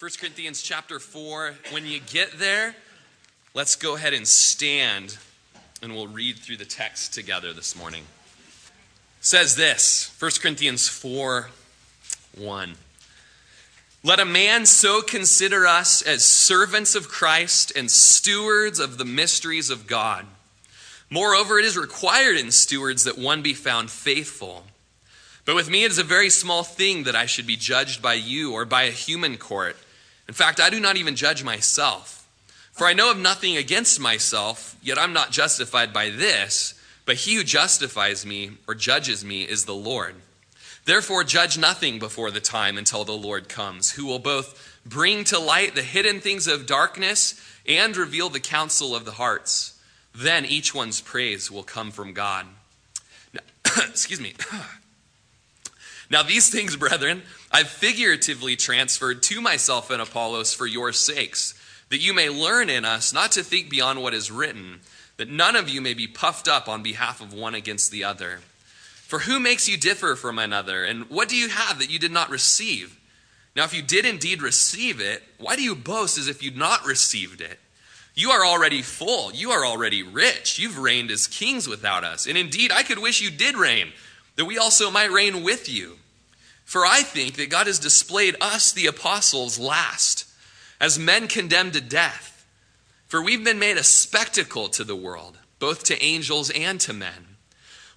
[0.00, 1.56] 1 Corinthians chapter 4.
[1.72, 2.76] When you get there,
[3.52, 5.18] let's go ahead and stand
[5.82, 8.04] and we'll read through the text together this morning.
[9.18, 11.50] It says this 1 Corinthians 4
[12.36, 12.74] 1.
[14.04, 19.68] Let a man so consider us as servants of Christ and stewards of the mysteries
[19.68, 20.26] of God.
[21.10, 24.62] Moreover, it is required in stewards that one be found faithful.
[25.44, 28.14] But with me, it is a very small thing that I should be judged by
[28.14, 29.76] you or by a human court.
[30.28, 32.28] In fact, I do not even judge myself.
[32.72, 36.74] For I know of nothing against myself, yet I'm not justified by this,
[37.06, 40.14] but he who justifies me or judges me is the Lord.
[40.84, 45.38] Therefore, judge nothing before the time until the Lord comes, who will both bring to
[45.38, 49.78] light the hidden things of darkness and reveal the counsel of the hearts.
[50.14, 52.46] Then each one's praise will come from God.
[53.32, 53.40] Now,
[53.88, 54.34] excuse me.
[56.10, 61.54] Now, these things, brethren, I've figuratively transferred to myself and Apollos for your sakes,
[61.88, 64.80] that you may learn in us not to think beyond what is written,
[65.16, 68.40] that none of you may be puffed up on behalf of one against the other.
[69.06, 70.84] For who makes you differ from another?
[70.84, 72.98] And what do you have that you did not receive?
[73.56, 76.84] Now, if you did indeed receive it, why do you boast as if you'd not
[76.84, 77.58] received it?
[78.14, 79.32] You are already full.
[79.32, 80.58] You are already rich.
[80.58, 82.26] You've reigned as kings without us.
[82.26, 83.92] And indeed, I could wish you did reign,
[84.36, 85.97] that we also might reign with you.
[86.68, 90.26] For I think that God has displayed us, the apostles, last,
[90.78, 92.46] as men condemned to death.
[93.06, 97.36] For we've been made a spectacle to the world, both to angels and to men.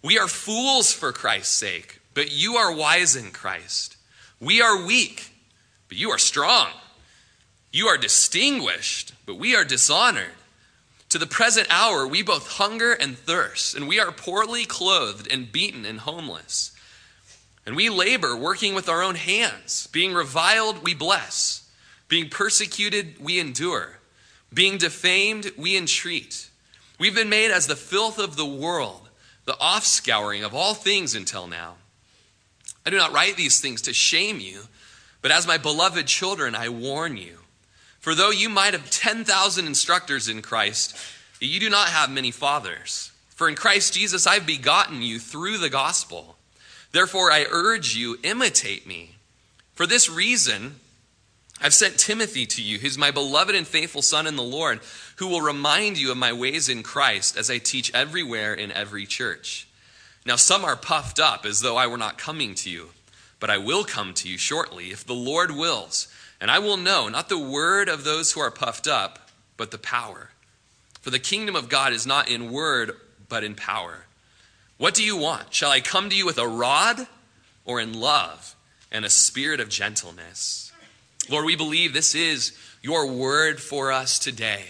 [0.02, 3.98] We are fools for Christ's sake, but you are wise in Christ.
[4.40, 5.34] We are weak,
[5.90, 6.70] but you are strong.
[7.74, 10.32] You are distinguished, but we are dishonored.
[11.10, 15.52] To the present hour, we both hunger and thirst, and we are poorly clothed and
[15.52, 16.72] beaten and homeless.
[17.72, 19.88] And we labor, working with our own hands.
[19.94, 21.70] Being reviled, we bless.
[22.10, 24.00] Being persecuted, we endure.
[24.54, 26.50] Being defamed, we entreat.
[27.00, 29.08] We've been made as the filth of the world
[29.46, 31.76] the offscouring of all things until now.
[32.86, 34.64] I do not write these things to shame you,
[35.22, 37.38] but as my beloved children, I warn you.
[38.02, 40.98] For though you might have 10,000 instructors in Christ,
[41.40, 43.14] you do not have many fathers.
[43.30, 46.31] For in Christ Jesus I've begotten you through the gospel.
[46.92, 49.16] Therefore I urge you, imitate me.
[49.74, 50.76] For this reason,
[51.62, 54.80] I've sent Timothy to you, who's my beloved and faithful son in the Lord,
[55.18, 59.06] who will remind you of my ways in Christ as I teach everywhere in every
[59.06, 59.68] church.
[60.26, 62.90] Now, some are puffed up as though I were not coming to you,
[63.40, 66.08] but I will come to you shortly, if the Lord wills,
[66.40, 69.78] and I will know not the word of those who are puffed up, but the
[69.78, 70.32] power.
[71.02, 72.96] For the kingdom of God is not in word,
[73.30, 74.06] but in power.
[74.82, 75.54] What do you want?
[75.54, 77.06] Shall I come to you with a rod
[77.66, 78.56] or in love
[78.92, 80.72] and a spirit of gentleness?
[81.30, 84.64] Lord, we believe this is your word for us today.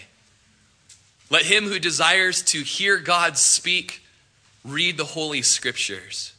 [1.30, 4.02] Let him who desires to hear God speak
[4.66, 6.34] read the Holy Scriptures.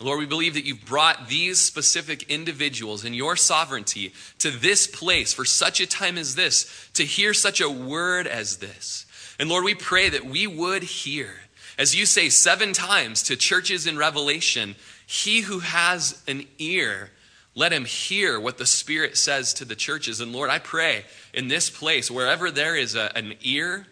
[0.00, 5.32] Lord, we believe that you've brought these specific individuals in your sovereignty to this place
[5.32, 9.06] for such a time as this, to hear such a word as this.
[9.38, 11.42] And Lord, we pray that we would hear,
[11.78, 14.74] as you say seven times to churches in Revelation,
[15.06, 17.10] he who has an ear,
[17.54, 20.20] let him hear what the Spirit says to the churches.
[20.20, 23.86] And Lord, I pray in this place, wherever there is a, an ear,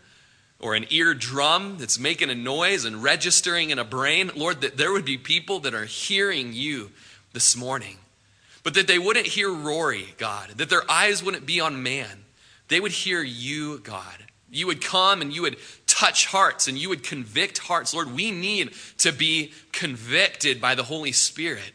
[0.58, 4.92] or an eardrum that's making a noise and registering in a brain, Lord, that there
[4.92, 6.90] would be people that are hearing you
[7.32, 7.98] this morning.
[8.62, 12.24] But that they wouldn't hear Rory, God, that their eyes wouldn't be on man.
[12.68, 14.24] They would hear you, God.
[14.50, 15.58] You would come and you would
[15.96, 17.94] touch hearts and you would convict hearts.
[17.94, 21.72] Lord, we need to be convicted by the Holy Spirit.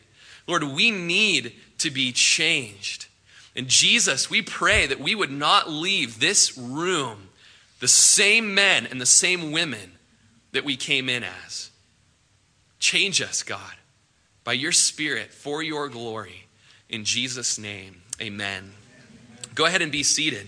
[0.47, 3.07] Lord, we need to be changed.
[3.55, 7.29] And Jesus, we pray that we would not leave this room
[7.79, 9.93] the same men and the same women
[10.51, 11.71] that we came in as.
[12.79, 13.75] Change us, God,
[14.43, 16.45] by your Spirit for your glory.
[16.89, 18.71] In Jesus' name, amen.
[19.55, 20.47] Go ahead and be seated.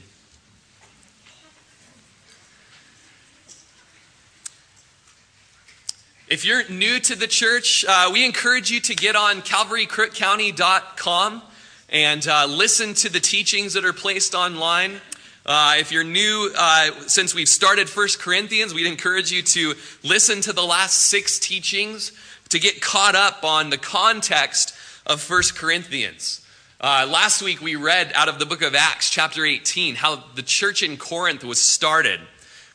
[6.33, 11.43] If you're new to the church, uh, we encourage you to get on calvarycrookcounty.com
[11.89, 14.99] and uh, listen to the teachings that are placed online.
[15.45, 20.41] Uh, if you're new, uh, since we've started First Corinthians, we'd encourage you to listen
[20.41, 22.11] to the last six teachings
[22.49, 24.75] to get caught up on the context
[25.05, 26.43] of First Corinthians.
[26.81, 30.41] Uh, last week we read out of the book of Acts, chapter 18, how the
[30.41, 32.19] church in Corinth was started.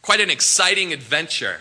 [0.01, 1.61] Quite an exciting adventure.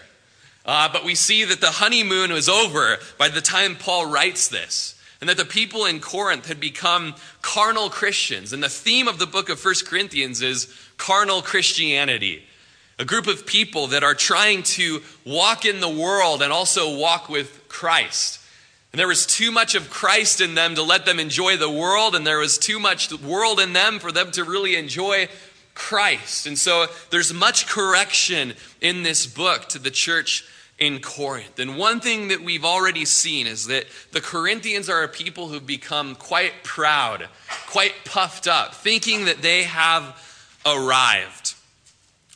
[0.67, 4.95] Uh, but we see that the honeymoon was over by the time Paul writes this.
[5.19, 8.53] and that the people in Corinth had become carnal Christians.
[8.53, 12.43] And the theme of the book of First Corinthians is carnal Christianity.
[12.99, 17.29] A group of people that are trying to walk in the world and also walk
[17.29, 18.39] with Christ.
[18.91, 22.15] And there was too much of Christ in them to let them enjoy the world,
[22.15, 25.27] and there was too much world in them for them to really enjoy
[25.75, 26.47] Christ.
[26.47, 30.43] And so there's much correction in this book to the church
[30.79, 31.57] in Corinth.
[31.59, 35.65] And one thing that we've already seen is that the Corinthians are a people who've
[35.65, 37.27] become quite proud,
[37.67, 40.23] quite puffed up, thinking that they have
[40.65, 41.55] arrived.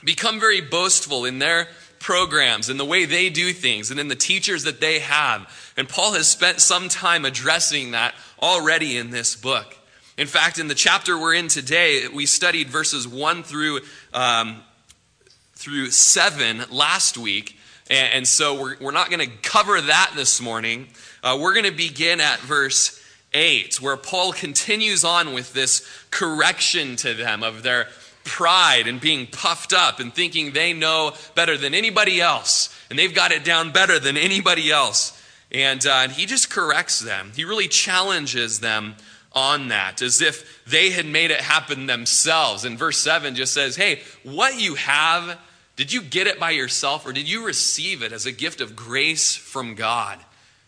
[0.03, 1.67] Become very boastful in their
[1.99, 5.73] programs and the way they do things and in the teachers that they have.
[5.77, 9.77] And Paul has spent some time addressing that already in this book.
[10.17, 13.81] In fact, in the chapter we're in today, we studied verses 1 through,
[14.13, 14.63] um,
[15.53, 17.57] through 7 last week.
[17.91, 20.87] And, and so we're, we're not going to cover that this morning.
[21.21, 22.99] Uh, we're going to begin at verse
[23.33, 27.87] 8, where Paul continues on with this correction to them of their
[28.23, 33.15] pride and being puffed up and thinking they know better than anybody else and they've
[33.15, 35.17] got it down better than anybody else.
[35.49, 37.31] And uh, he just corrects them.
[37.33, 38.95] He really challenges them
[39.31, 42.65] on that as if they had made it happen themselves.
[42.65, 45.39] And verse 7 just says, Hey, what you have,
[45.81, 48.75] did you get it by yourself or did you receive it as a gift of
[48.75, 50.19] grace from God?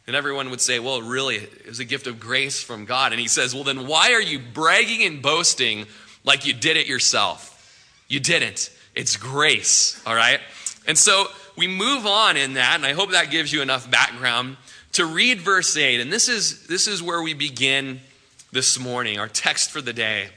[0.08, 3.12] And everyone would say, Well, really, it was a gift of grace from God.
[3.12, 5.86] And he says, Well, then why are you bragging and boasting
[6.24, 8.04] like you did it yourself?
[8.08, 8.72] You didn't.
[8.96, 10.40] It's grace, all right?
[10.88, 14.58] And so we move on in that, and I hope that gives you enough background
[14.94, 16.02] to read verse 8.
[16.02, 18.02] And this is, this is where we begin
[18.52, 20.30] this morning, our text for the day,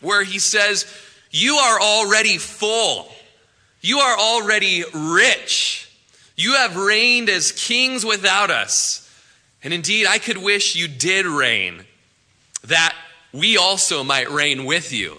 [0.00, 0.86] where he says,
[1.32, 3.08] You are already full,
[3.86, 5.88] you are already rich,
[6.34, 9.08] you have reigned as kings without us.
[9.62, 11.84] And indeed, I could wish you did reign,
[12.64, 12.96] that
[13.32, 15.18] we also might reign with you.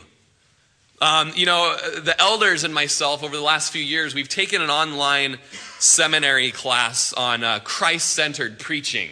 [1.00, 4.70] Um, you know, the elders and myself over the last few years, we've taken an
[4.70, 5.38] online
[5.80, 9.12] seminary class on uh, Christ centered preaching.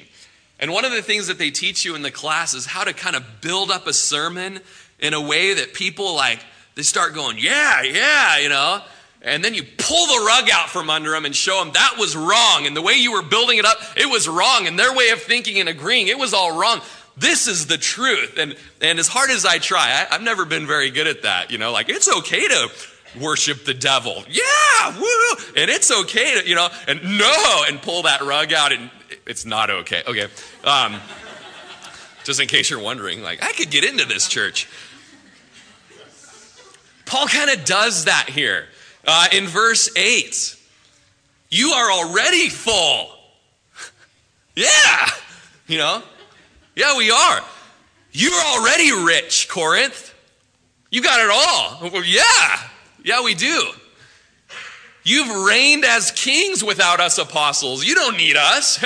[0.60, 2.92] And one of the things that they teach you in the class is how to
[2.92, 4.60] kind of build up a sermon
[5.00, 6.40] in a way that people like,
[6.76, 8.82] they start going, yeah, yeah, you know.
[9.26, 12.16] And then you pull the rug out from under them and show them that was
[12.16, 12.68] wrong.
[12.68, 14.68] And the way you were building it up, it was wrong.
[14.68, 16.80] And their way of thinking and agreeing, it was all wrong.
[17.18, 18.38] This is the truth.
[18.38, 21.50] And, and as hard as I try, I, I've never been very good at that.
[21.50, 22.70] You know, like it's okay to
[23.20, 24.24] worship the devil.
[24.30, 25.44] Yeah, woo!
[25.58, 28.92] And it's okay to, you know, and no, and pull that rug out and
[29.26, 30.04] it's not okay.
[30.08, 30.28] Okay.
[30.64, 30.98] Um,
[32.24, 34.68] just in case you're wondering, like, I could get into this church.
[37.08, 38.68] Paul kind of does that here
[39.06, 40.58] uh, in verse 8.
[41.50, 43.10] You are already full.
[44.56, 45.10] yeah.
[45.68, 46.04] You know?
[46.76, 47.42] Yeah, we are.
[48.12, 50.14] You're already rich, Corinth.
[50.90, 51.90] You got it all.
[51.92, 52.60] Well, yeah.
[53.04, 53.70] Yeah, we do.
[55.04, 57.86] You've reigned as kings without us apostles.
[57.86, 58.84] You don't need us.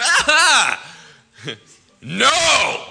[2.02, 2.84] no.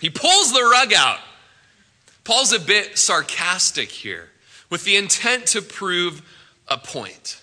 [0.00, 1.18] He pulls the rug out.
[2.22, 4.28] Paul's a bit sarcastic here
[4.74, 6.20] with the intent to prove
[6.66, 7.40] a point.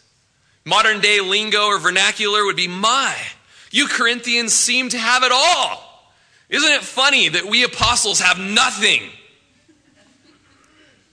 [0.66, 3.16] Modern day lingo or vernacular would be my.
[3.72, 6.12] You Corinthians seem to have it all.
[6.50, 9.04] Isn't it funny that we apostles have nothing?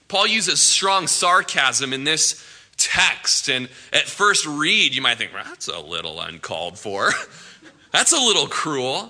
[0.09, 2.45] Paul uses strong sarcasm in this
[2.75, 3.47] text.
[3.47, 7.13] And at first read, you might think, well, that's a little uncalled for.
[7.93, 9.09] that's a little cruel.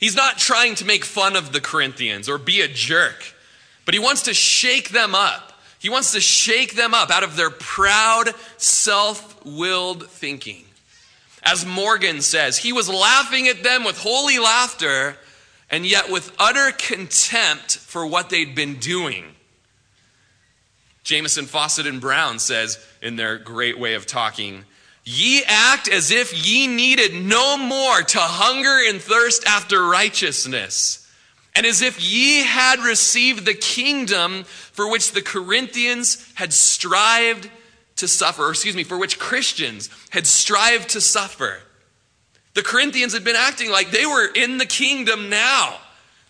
[0.00, 3.36] He's not trying to make fun of the Corinthians or be a jerk,
[3.84, 5.47] but he wants to shake them up.
[5.78, 10.64] He wants to shake them up out of their proud, self willed thinking.
[11.42, 15.16] As Morgan says, he was laughing at them with holy laughter
[15.70, 19.24] and yet with utter contempt for what they'd been doing.
[21.04, 24.64] Jamieson, Fausset, and Brown says in their great way of talking,
[25.04, 30.97] Ye act as if ye needed no more to hunger and thirst after righteousness,
[31.58, 37.50] and as if ye had received the kingdom for which the Corinthians had strived
[37.96, 41.58] to suffer, or excuse me, for which Christians had strived to suffer.
[42.54, 45.78] The Corinthians had been acting like they were in the kingdom now.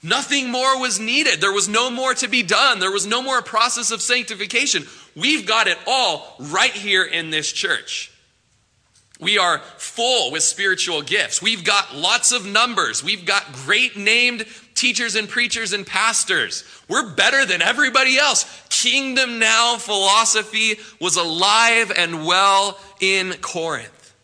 [0.02, 1.42] Nothing more was needed.
[1.42, 2.78] There was no more to be done.
[2.78, 4.86] There was no more process of sanctification.
[5.14, 8.10] We've got it all right here in this church.
[9.20, 11.42] We are full with spiritual gifts.
[11.42, 13.02] We've got lots of numbers.
[13.02, 14.46] We've got great named
[14.78, 16.64] teachers and preachers and pastors.
[16.88, 18.44] We're better than everybody else.
[18.68, 24.14] Kingdom now philosophy was alive and well in Corinth.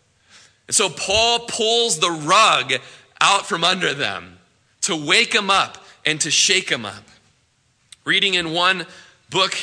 [0.69, 2.73] And so Paul pulls the rug
[3.21, 4.39] out from under them,
[4.83, 7.05] to wake them up and to shake them up.
[8.05, 8.87] Reading in one
[9.31, 9.57] book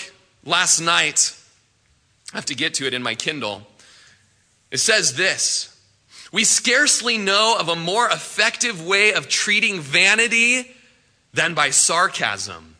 [0.45, 1.36] last night,
[2.33, 3.67] I have to get to it in my Kindle.
[4.71, 5.79] It says this
[6.31, 10.75] We scarcely know of a more effective way of treating vanity
[11.33, 12.75] than by sarcasm.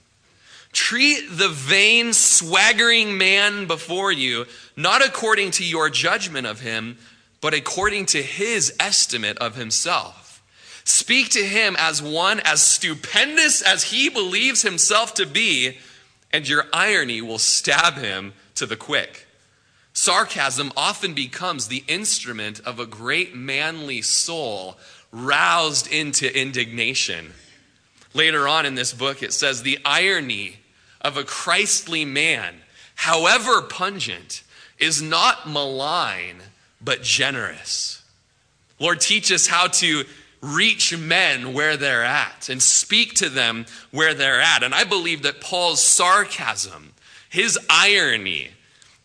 [0.74, 6.98] Treat the vain, swaggering man before you, not according to your judgment of him,
[7.42, 10.42] but according to his estimate of himself.
[10.84, 15.78] Speak to him as one as stupendous as he believes himself to be,
[16.32, 19.28] and your irony will stab him to the quick.
[19.94, 24.78] Sarcasm often becomes the instrument of a great manly soul
[25.12, 27.34] roused into indignation.
[28.14, 30.58] Later on in this book, it says the irony
[31.00, 32.56] of a Christly man,
[32.96, 34.44] however pungent,
[34.78, 36.42] is not malign,
[36.82, 38.04] but generous.
[38.80, 40.04] Lord, teach us how to
[40.42, 44.64] reach men where they're at and speak to them where they're at.
[44.64, 46.94] And I believe that Paul's sarcasm,
[47.30, 48.50] his irony,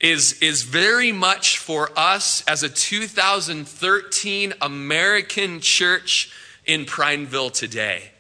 [0.01, 6.33] is, is very much for us as a 2013 American church
[6.65, 8.11] in Prineville today.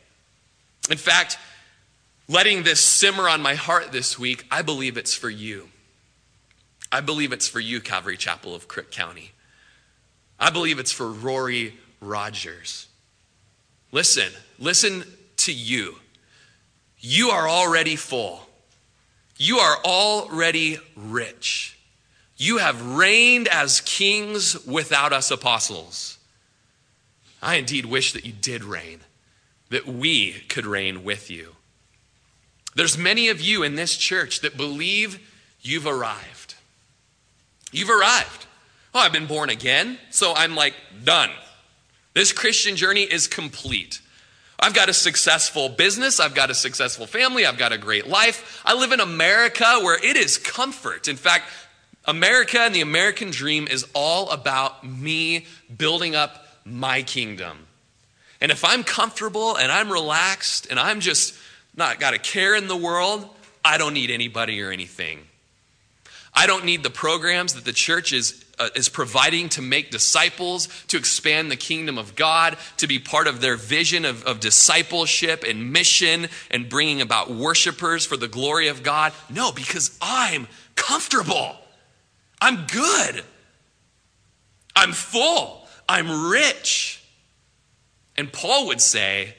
[0.90, 1.38] In fact,
[2.28, 5.68] letting this simmer on my heart this week, I believe it's for you.
[6.92, 9.32] I believe it's for you, Calvary Chapel of Crook County.
[10.38, 12.88] I believe it's for Rory Rodgers.
[13.90, 15.04] Listen, listen
[15.38, 15.96] to you.
[16.98, 18.46] You are already full.
[19.36, 21.78] You are already rich.
[22.36, 26.18] You have reigned as kings without us apostles.
[27.42, 29.00] I indeed wish that you did reign,
[29.70, 31.56] that we could reign with you.
[32.74, 35.18] There's many of you in this church that believe
[35.60, 36.54] you've arrived.
[37.72, 38.46] You've arrived.
[38.94, 41.30] Oh, I've been born again, so I'm like done.
[42.14, 44.00] This Christian journey is complete.
[44.58, 46.18] I've got a successful business.
[46.18, 47.44] I've got a successful family.
[47.44, 48.62] I've got a great life.
[48.64, 51.08] I live in America where it is comfort.
[51.08, 51.44] In fact,
[52.06, 55.46] America and the American dream is all about me
[55.76, 57.65] building up my kingdom.
[58.40, 61.34] And if I'm comfortable and I'm relaxed and I'm just
[61.74, 63.28] not got a care in the world,
[63.64, 65.20] I don't need anybody or anything.
[66.36, 70.68] I don't need the programs that the church is, uh, is providing to make disciples,
[70.88, 75.44] to expand the kingdom of God, to be part of their vision of, of discipleship
[75.48, 79.14] and mission and bringing about worshipers for the glory of God.
[79.30, 81.56] No, because I'm comfortable.
[82.38, 83.24] I'm good.
[84.76, 85.66] I'm full.
[85.88, 87.02] I'm rich.
[88.18, 89.34] And Paul would say,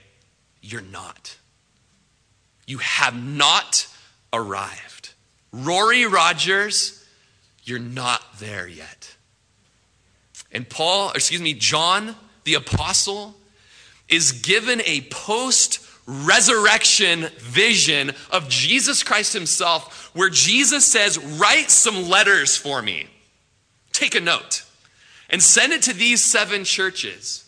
[0.62, 1.38] You're not.
[2.65, 3.88] You have not
[4.34, 5.13] arrived.
[5.51, 7.05] Rory Rodgers,
[7.63, 9.15] you're not there yet.
[10.51, 13.36] And Paul, excuse me, John the apostle,
[14.07, 22.10] is given a post resurrection vision of Jesus Christ himself, where Jesus says, Write some
[22.10, 23.07] letters for me.
[23.91, 24.63] Take a note
[25.29, 27.47] and send it to these seven churches.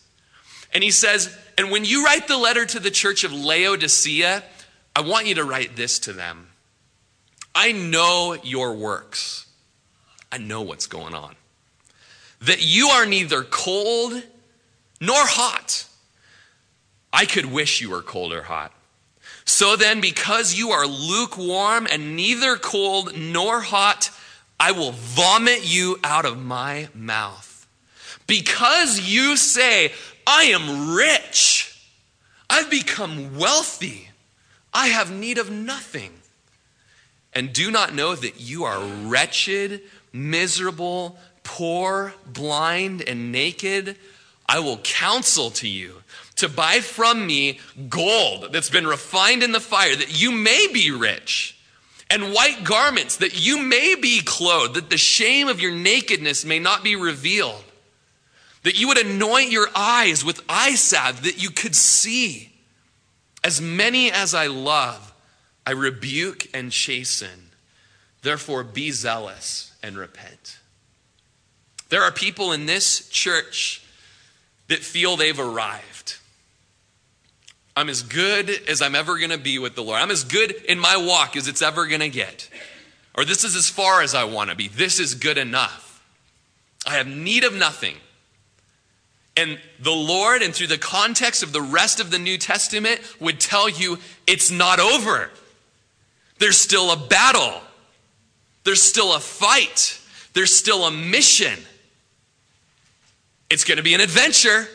[0.74, 4.44] And he says, And when you write the letter to the church of Laodicea,
[4.96, 6.50] I want you to write this to them
[7.56, 9.48] I know your works,
[10.32, 11.36] I know what's going on.
[12.42, 14.24] That you are neither cold
[15.02, 15.86] nor hot.
[17.12, 18.72] I could wish you were cold or hot.
[19.44, 24.12] So then, because you are lukewarm and neither cold nor hot,
[24.60, 27.68] I will vomit you out of my mouth.
[28.28, 29.92] Because you say,
[30.32, 31.76] I am rich,
[32.52, 34.10] I've become wealthy,
[34.72, 36.12] I have need of nothing,
[37.34, 39.82] and do not know that you are wretched,
[40.14, 43.98] miserable, poor, blind, and naked,
[44.48, 46.04] I will counsel to you
[46.36, 47.60] to buy from me
[47.90, 51.58] gold that's been refined in the fire, that you may be rich,
[52.08, 56.60] and white garments, that you may be clothed, that the shame of your nakedness may
[56.60, 57.64] not be revealed,
[58.64, 62.54] that you would anoint your eyes with eye salve, that you could see.
[63.44, 65.14] As many as I love,
[65.66, 67.52] I rebuke and chasten.
[68.22, 70.60] Therefore, be zealous and repent.
[71.90, 73.84] There are people in this church
[74.68, 76.18] that feel they've arrived.
[77.76, 80.02] I'm as good as I'm ever going to be with the Lord.
[80.02, 82.50] I'm as good in my walk as it's ever going to get.
[83.16, 84.68] Or this is as far as I want to be.
[84.68, 86.04] This is good enough.
[86.86, 87.96] I have need of nothing.
[89.40, 93.40] And the Lord, and through the context of the rest of the New Testament, would
[93.40, 95.32] tell you it's not over.
[96.40, 97.62] There's still a battle,
[98.66, 99.98] there's still a fight,
[100.34, 101.58] there's still a mission.
[103.50, 104.68] It's going to be an adventure.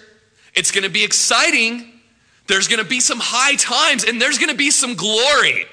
[0.54, 1.92] It's going to be exciting.
[2.46, 5.66] There's going to be some high times and there's going to be some glory.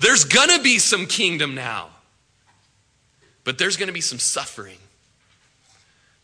[0.00, 1.88] There's going to be some kingdom now.
[3.44, 4.78] But there's going to be some suffering.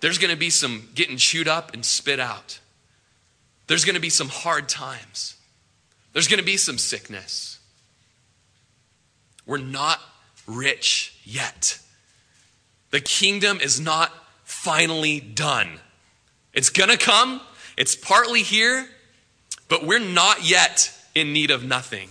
[0.00, 2.58] There's going to be some getting chewed up and spit out.
[3.66, 5.36] There's going to be some hard times.
[6.12, 7.58] There's going to be some sickness.
[9.46, 10.00] We're not
[10.46, 11.78] rich yet.
[12.90, 14.12] The kingdom is not
[14.44, 15.78] finally done.
[16.52, 17.40] It's going to come,
[17.76, 18.88] it's partly here,
[19.68, 22.10] but we're not yet in need of nothing.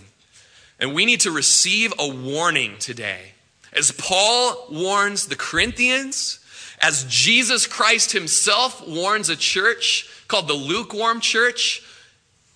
[0.78, 3.32] And we need to receive a warning today.
[3.72, 6.39] As Paul warns the Corinthians,
[6.80, 11.82] as Jesus Christ himself warns a church called the lukewarm church,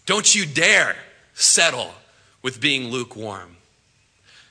[0.06, 0.96] don't you dare
[1.34, 1.92] settle
[2.42, 3.56] with being lukewarm.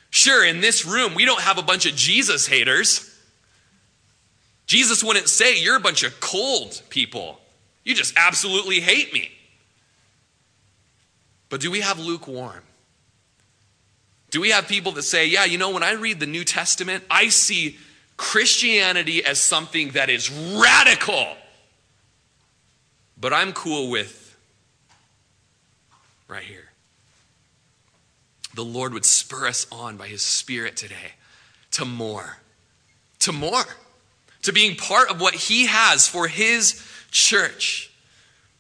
[0.10, 3.10] Sure, in this room, we don't have a bunch of Jesus haters.
[4.68, 7.40] Jesus wouldn't say, You're a bunch of cold people.
[7.84, 9.32] You just absolutely hate me.
[11.50, 12.64] But do we have lukewarm?
[14.30, 17.04] Do we have people that say, Yeah, you know, when I read the New Testament,
[17.10, 17.78] I see
[18.18, 21.28] Christianity as something that is radical,
[23.18, 24.38] but I'm cool with
[26.28, 26.70] right here.
[28.56, 31.14] The Lord would spur us on by His Spirit today
[31.72, 32.38] to more,
[33.20, 33.64] to more,
[34.44, 37.92] to being part of what He has for His church.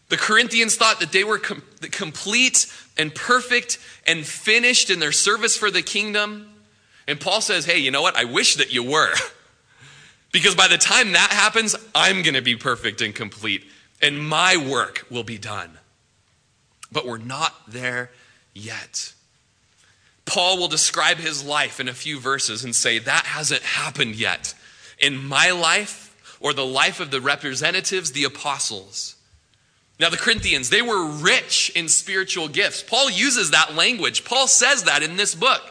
[0.10, 5.57] The Corinthians thought that they were com- complete and perfect and finished in their service
[5.57, 6.50] for the kingdom.
[7.07, 8.15] And Paul says, Hey, you know what?
[8.15, 9.13] I wish that you were.
[10.33, 13.63] Because by the time that happens, I'm going to be perfect and complete,
[14.01, 15.77] and my work will be done.
[16.91, 18.09] But we're not there
[18.53, 19.13] yet.
[20.25, 24.55] Paul will describe his life in a few verses and say, That hasn't happened yet
[24.97, 29.15] in my life or the life of the representatives, the apostles.
[29.99, 32.81] Now, the Corinthians, they were rich in spiritual gifts.
[32.81, 34.25] Paul uses that language.
[34.25, 35.62] Paul says that in this book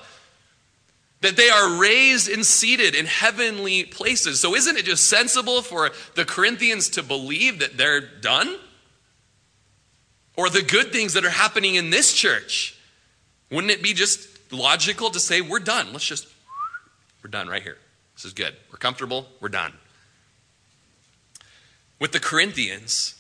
[1.22, 4.40] that they are raised and seated in heavenly places.
[4.40, 8.58] So, isn't it just sensible for the Corinthians to believe that they're done?
[10.37, 12.76] Or the good things that are happening in this church?
[13.50, 15.92] Wouldn't it be just logical to say, we're done?
[15.92, 16.26] Let's just,
[17.22, 17.76] we're done right here.
[18.16, 18.54] This is good.
[18.70, 19.26] We're comfortable.
[19.40, 19.72] We're done.
[22.00, 23.14] With the Corinthians,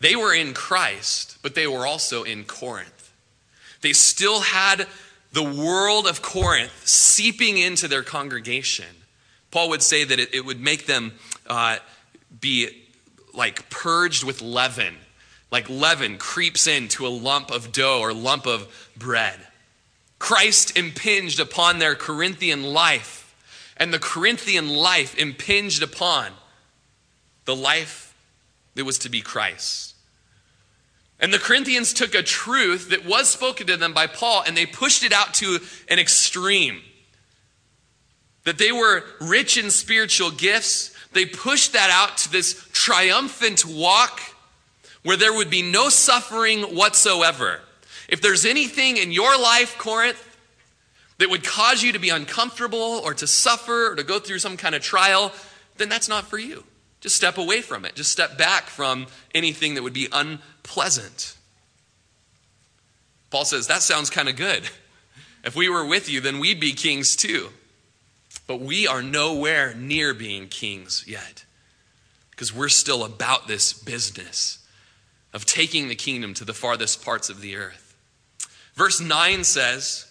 [0.00, 3.12] they were in Christ, but they were also in Corinth.
[3.80, 4.86] They still had
[5.34, 8.86] the world of Corinth seeping into their congregation.
[9.50, 11.12] Paul would say that it, it would make them
[11.48, 11.78] uh,
[12.40, 12.84] be
[13.34, 14.94] like purged with leaven,
[15.50, 19.40] like leaven creeps into a lump of dough or lump of bread.
[20.20, 23.34] Christ impinged upon their Corinthian life,
[23.76, 26.30] and the Corinthian life impinged upon
[27.44, 28.14] the life
[28.76, 29.93] that was to be Christ.
[31.20, 34.66] And the Corinthians took a truth that was spoken to them by Paul and they
[34.66, 36.82] pushed it out to an extreme.
[38.44, 40.94] That they were rich in spiritual gifts.
[41.12, 44.20] They pushed that out to this triumphant walk
[45.02, 47.60] where there would be no suffering whatsoever.
[48.08, 50.22] If there's anything in your life, Corinth,
[51.18, 54.56] that would cause you to be uncomfortable or to suffer or to go through some
[54.56, 55.32] kind of trial,
[55.76, 56.64] then that's not for you.
[57.00, 57.94] Just step away from it.
[57.94, 60.08] Just step back from anything that would be
[60.64, 61.36] unpleasant.
[63.30, 64.68] Paul says, That sounds kind of good.
[65.44, 67.50] If we were with you, then we'd be kings too.
[68.46, 71.44] But we are nowhere near being kings yet
[72.30, 74.58] because we're still about this business
[75.32, 77.94] of taking the kingdom to the farthest parts of the earth.
[78.74, 80.06] Verse 9 says,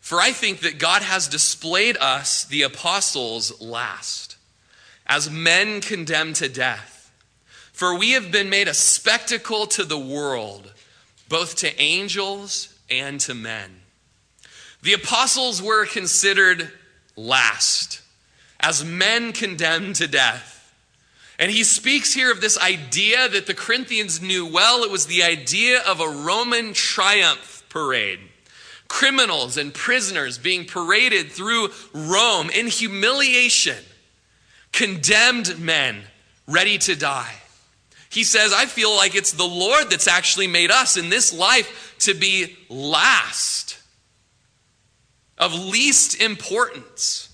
[0.00, 4.36] For I think that God has displayed us, the apostles, last
[5.06, 6.95] as men condemned to death.
[7.76, 10.72] For we have been made a spectacle to the world,
[11.28, 13.82] both to angels and to men.
[14.80, 16.72] The apostles were considered
[17.16, 18.00] last,
[18.58, 20.74] as men condemned to death.
[21.38, 24.82] And he speaks here of this idea that the Corinthians knew well.
[24.82, 28.20] It was the idea of a Roman triumph parade.
[28.88, 33.84] Criminals and prisoners being paraded through Rome in humiliation
[34.72, 36.04] condemned men
[36.46, 37.34] ready to die.
[38.16, 41.94] He says, I feel like it's the Lord that's actually made us in this life
[41.98, 43.78] to be last,
[45.36, 47.28] of least importance.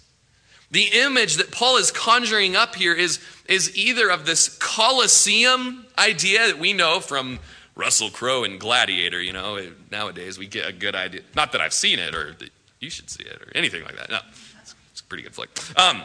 [0.72, 6.48] The image that Paul is conjuring up here is, is either of this Colosseum idea
[6.48, 7.38] that we know from
[7.76, 11.20] Russell Crowe and Gladiator, you know, nowadays we get a good idea.
[11.36, 14.10] Not that I've seen it or that you should see it or anything like that.
[14.10, 14.18] No,
[14.60, 15.50] it's, it's a pretty good flick.
[15.78, 16.02] Um,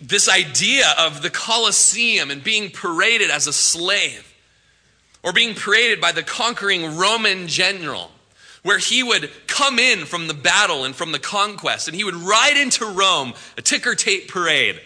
[0.00, 4.34] this idea of the Colosseum and being paraded as a slave,
[5.22, 8.10] or being paraded by the conquering Roman general,
[8.62, 12.14] where he would come in from the battle and from the conquest, and he would
[12.14, 14.80] ride into Rome, a ticker tape parade.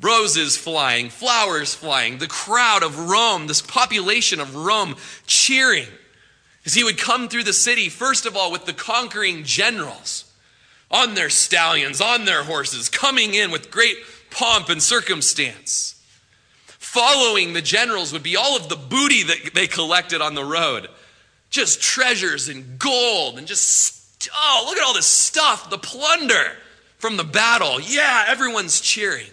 [0.00, 4.96] Roses flying, flowers flying, the crowd of Rome, this population of Rome
[5.26, 5.88] cheering
[6.66, 10.24] as he would come through the city, first of all, with the conquering generals
[10.90, 13.96] on their stallions, on their horses, coming in with great
[14.36, 15.94] pomp and circumstance.
[16.66, 20.88] Following the generals would be all of the booty that they collected on the road.
[21.48, 26.52] Just treasures and gold and just, oh, look at all this stuff, the plunder
[26.98, 27.80] from the battle.
[27.80, 29.26] Yeah, everyone's cheering.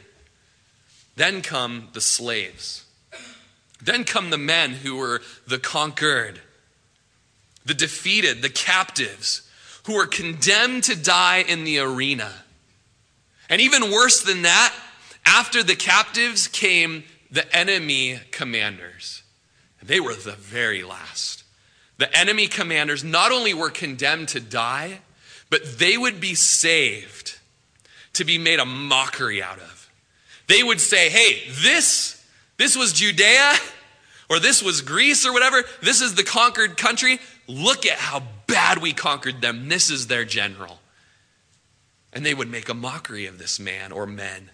[1.16, 2.86] Then come the slaves.
[3.82, 6.40] Then come the men who were the conquered,
[7.66, 9.50] the defeated, the captives,
[9.84, 12.32] who were condemned to die in the arena.
[13.50, 14.74] And even worse than that,
[15.26, 19.24] after the captives came the enemy commanders.
[19.82, 21.44] They were the very last.
[21.98, 25.00] The enemy commanders not only were condemned to die,
[25.50, 27.38] but they would be saved
[28.14, 29.92] to be made a mockery out of.
[30.48, 32.24] They would say, hey, this,
[32.58, 33.54] this was Judea,
[34.30, 35.64] or this was Greece, or whatever.
[35.82, 37.20] This is the conquered country.
[37.48, 39.70] Look at how bad we conquered them.
[39.70, 40.80] This is their general.
[42.12, 44.50] And they would make a mockery of this man or men.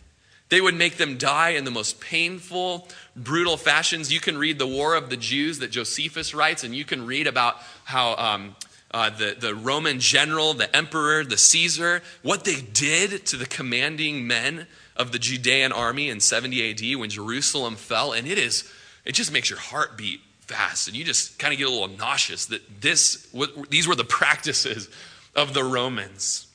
[0.50, 4.12] They would make them die in the most painful, brutal fashions.
[4.12, 7.28] You can read the War of the Jews that Josephus writes, and you can read
[7.28, 8.56] about how um,
[8.92, 14.26] uh, the, the Roman general, the emperor, the Caesar, what they did to the commanding
[14.26, 18.12] men of the Judean army in 70 AD when Jerusalem fell.
[18.12, 18.70] And it is,
[19.06, 20.88] it just makes your heart beat fast.
[20.88, 24.04] And you just kind of get a little nauseous that this, what, these were the
[24.04, 24.90] practices
[25.36, 26.48] of the Romans.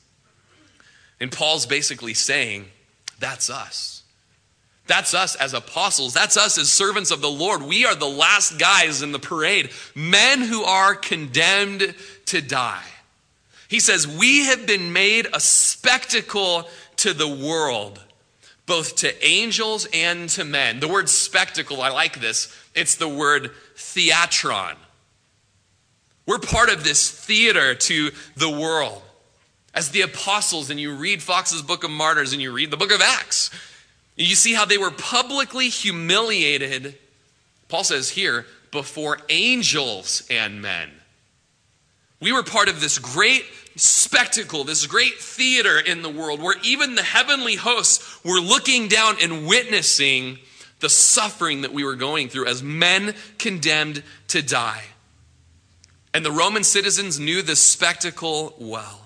[1.21, 2.65] And Paul's basically saying,
[3.19, 4.03] that's us.
[4.87, 6.13] That's us as apostles.
[6.13, 7.63] That's us as servants of the Lord.
[7.63, 11.95] We are the last guys in the parade, men who are condemned
[12.27, 12.83] to die.
[13.67, 17.99] He says, We have been made a spectacle to the world,
[18.67, 20.79] both to angels and to men.
[20.79, 22.55] The word spectacle, I like this.
[22.75, 24.75] It's the word theatron.
[26.27, 29.01] We're part of this theater to the world
[29.75, 32.93] as the apostles and you read Foxe's Book of Martyrs and you read the book
[32.93, 33.51] of Acts,
[34.15, 36.97] you see how they were publicly humiliated,
[37.67, 40.89] Paul says here, before angels and men.
[42.21, 43.43] We were part of this great
[43.75, 49.17] spectacle, this great theater in the world where even the heavenly hosts were looking down
[49.21, 50.39] and witnessing
[50.79, 54.83] the suffering that we were going through as men condemned to die.
[56.13, 59.04] And the Roman citizens knew this spectacle well.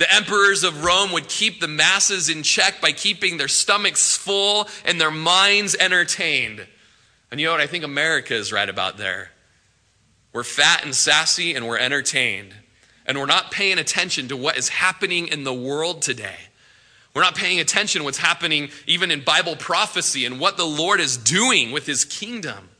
[0.00, 4.66] The emperors of Rome would keep the masses in check by keeping their stomachs full
[4.86, 6.66] and their minds entertained.
[7.30, 7.60] And you know what?
[7.60, 9.30] I think America is right about there.
[10.32, 12.54] We're fat and sassy and we're entertained.
[13.04, 16.48] And we're not paying attention to what is happening in the world today.
[17.12, 21.00] We're not paying attention to what's happening even in Bible prophecy and what the Lord
[21.00, 22.70] is doing with his kingdom.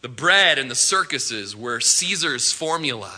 [0.00, 3.12] The bread and the circuses were Caesar's formula.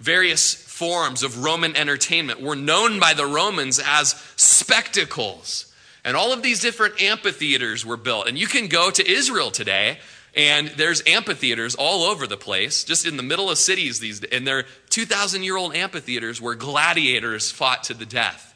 [0.00, 5.72] Various forms of Roman entertainment were known by the Romans as spectacles.
[6.04, 8.26] And all of these different amphitheaters were built.
[8.26, 9.98] And you can go to Israel today,
[10.34, 14.30] and there's amphitheaters all over the place, just in the middle of cities these days.
[14.32, 18.52] And they're 2,000 year old amphitheaters where gladiators fought to the death,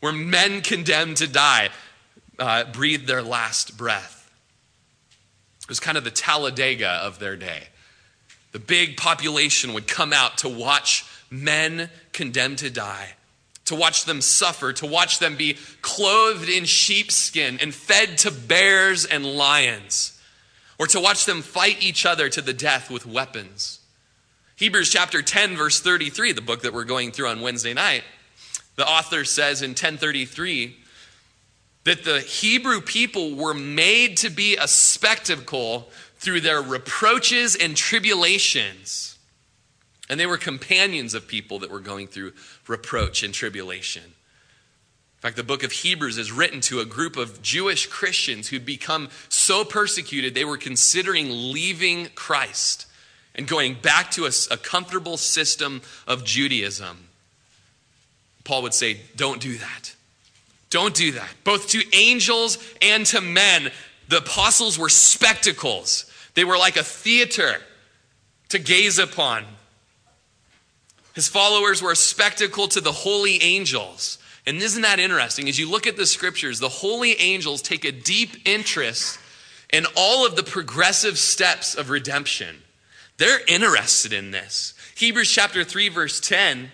[0.00, 1.70] where men condemned to die
[2.38, 4.30] uh, breathed their last breath.
[5.62, 7.62] It was kind of the Talladega of their day.
[8.52, 13.14] The big population would come out to watch men condemned to die,
[13.64, 19.04] to watch them suffer, to watch them be clothed in sheepskin and fed to bears
[19.04, 20.20] and lions,
[20.78, 23.80] or to watch them fight each other to the death with weapons.
[24.56, 28.04] Hebrews chapter 10, verse 33, the book that we're going through on Wednesday night,
[28.76, 30.76] the author says in 1033
[31.84, 39.13] that the Hebrew people were made to be a spectacle through their reproaches and tribulations.
[40.08, 42.32] And they were companions of people that were going through
[42.66, 44.02] reproach and tribulation.
[44.04, 48.66] In fact, the book of Hebrews is written to a group of Jewish Christians who'd
[48.66, 52.86] become so persecuted they were considering leaving Christ
[53.34, 57.08] and going back to a, a comfortable system of Judaism.
[58.44, 59.94] Paul would say, Don't do that.
[60.68, 61.30] Don't do that.
[61.44, 63.70] Both to angels and to men,
[64.08, 66.10] the apostles were spectacles.
[66.34, 67.56] They were like a theater
[68.50, 69.44] to gaze upon.
[71.14, 74.18] His followers were a spectacle to the holy angels.
[74.46, 75.48] And isn't that interesting?
[75.48, 79.18] As you look at the scriptures, the holy angels take a deep interest
[79.72, 82.62] in all of the progressive steps of redemption.
[83.16, 84.74] They're interested in this.
[84.96, 86.70] Hebrews chapter 3, verse 10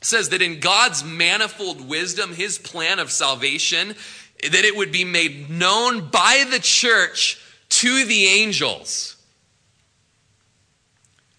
[0.00, 3.96] says that in God's manifold wisdom, his plan of salvation,
[4.42, 9.16] that it would be made known by the church to the angels.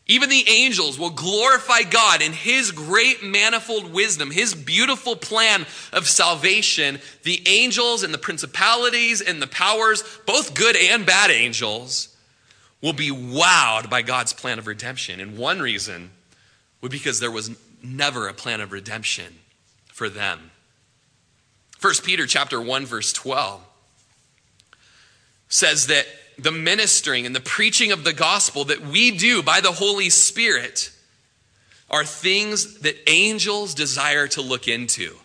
[0.09, 6.07] Even the angels will glorify God in His great manifold wisdom, His beautiful plan of
[6.07, 6.99] salvation.
[7.21, 12.17] The angels and the principalities and the powers, both good and bad angels,
[12.81, 15.19] will be wowed by God's plan of redemption.
[15.19, 16.09] And one reason
[16.81, 17.51] would be because there was
[17.83, 19.35] never a plan of redemption
[19.89, 20.49] for them.
[21.81, 23.61] 1 Peter chapter 1 verse 12
[25.49, 26.07] says that
[26.41, 30.91] the ministering and the preaching of the gospel that we do by the Holy Spirit
[31.89, 35.15] are things that angels desire to look into.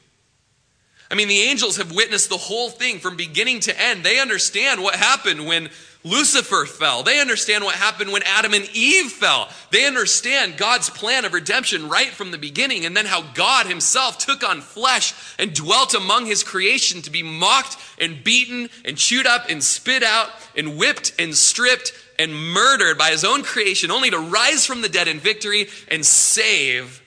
[1.10, 4.02] I mean, the angels have witnessed the whole thing from beginning to end.
[4.02, 5.68] They understand what happened when
[6.04, 7.02] Lucifer fell.
[7.02, 9.48] They understand what happened when Adam and Eve fell.
[9.70, 14.18] They understand God's plan of redemption right from the beginning, and then how God Himself
[14.18, 19.26] took on flesh and dwelt among His creation to be mocked and beaten and chewed
[19.26, 24.10] up and spit out and whipped and stripped and murdered by His own creation, only
[24.10, 27.02] to rise from the dead in victory and save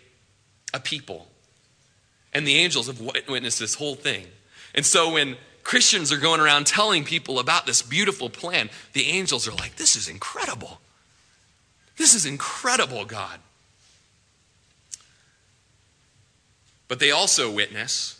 [0.73, 1.27] a people.
[2.33, 4.25] And the angels have witnessed this whole thing.
[4.73, 8.69] And so when Christians are going around telling people about this beautiful plan.
[8.93, 10.79] The angels are like, This is incredible.
[11.97, 13.39] This is incredible, God.
[16.87, 18.17] But they also witness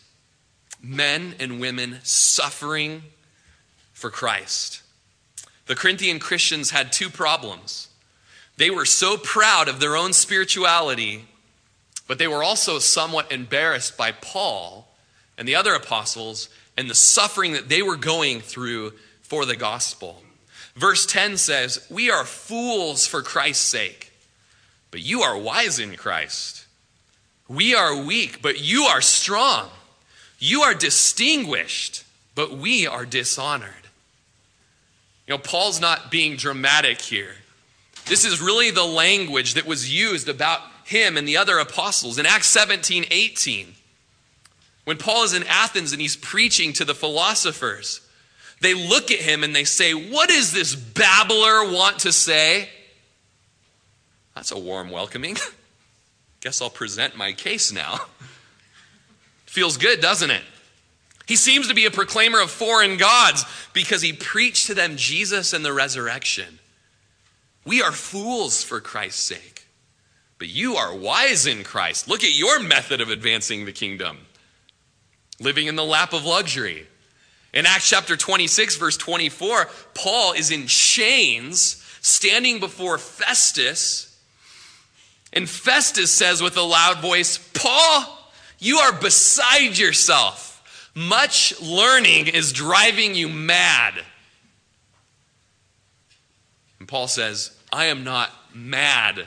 [0.83, 3.03] men and women suffering
[3.93, 4.81] for Christ.
[5.67, 7.88] The Corinthian Christians had two problems.
[8.57, 11.23] They were so proud of their own spirituality,
[12.10, 14.89] but they were also somewhat embarrassed by Paul
[15.38, 20.21] and the other apostles and the suffering that they were going through for the gospel.
[20.75, 24.13] Verse 10 says, We are fools for Christ's sake,
[24.91, 26.65] but you are wise in Christ.
[27.49, 29.69] We are weak, but you are strong.
[30.37, 32.03] You are distinguished,
[32.35, 33.71] but we are dishonored.
[35.25, 37.35] You know, Paul's not being dramatic here.
[38.05, 42.17] This is really the language that was used about him and the other apostles.
[42.17, 43.75] In Acts 17 18,
[44.88, 48.00] when Paul is in Athens and he's preaching to the philosophers,
[48.62, 52.69] they look at him and they say, What does this babbler want to say?
[54.34, 55.36] That's a warm welcoming.
[56.39, 58.00] Guess I'll present my case now.
[59.45, 60.43] Feels good, doesn't it?
[61.26, 65.52] He seems to be a proclaimer of foreign gods because he preached to them Jesus
[65.52, 66.60] and the resurrection.
[67.65, 69.67] We are fools for Christ's sake,
[70.39, 72.08] but you are wise in Christ.
[72.08, 74.19] Look at your method of advancing the kingdom
[75.39, 76.88] living in the lap of luxury.
[77.54, 84.19] In Acts chapter 26, verse 24, Paul is in chains standing before Festus.
[85.34, 90.91] And Festus says with a loud voice, Paul, you are beside yourself.
[90.95, 93.93] Much learning is driving you mad.
[96.80, 99.26] And Paul says, I am not mad,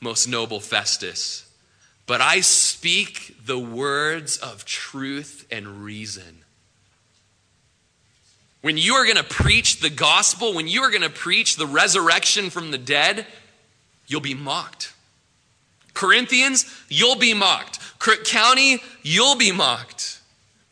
[0.00, 1.49] most noble Festus
[2.10, 6.42] but I speak the words of truth and reason.
[8.62, 11.68] When you are going to preach the gospel, when you are going to preach the
[11.68, 13.28] resurrection from the dead,
[14.08, 14.92] you'll be mocked.
[15.94, 17.78] Corinthians, you'll be mocked.
[18.00, 20.20] Crook County, you'll be mocked.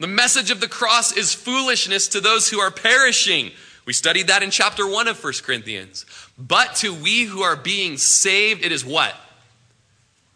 [0.01, 3.53] The message of the cross is foolishness to those who are perishing.
[3.87, 6.05] We studied that in chapter 1 of 1 Corinthians.
[6.37, 9.15] But to we who are being saved, it is what?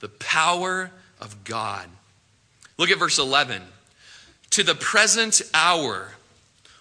[0.03, 1.89] The power of God.
[2.77, 3.63] Look at verse 11.
[4.51, 6.13] To the present hour,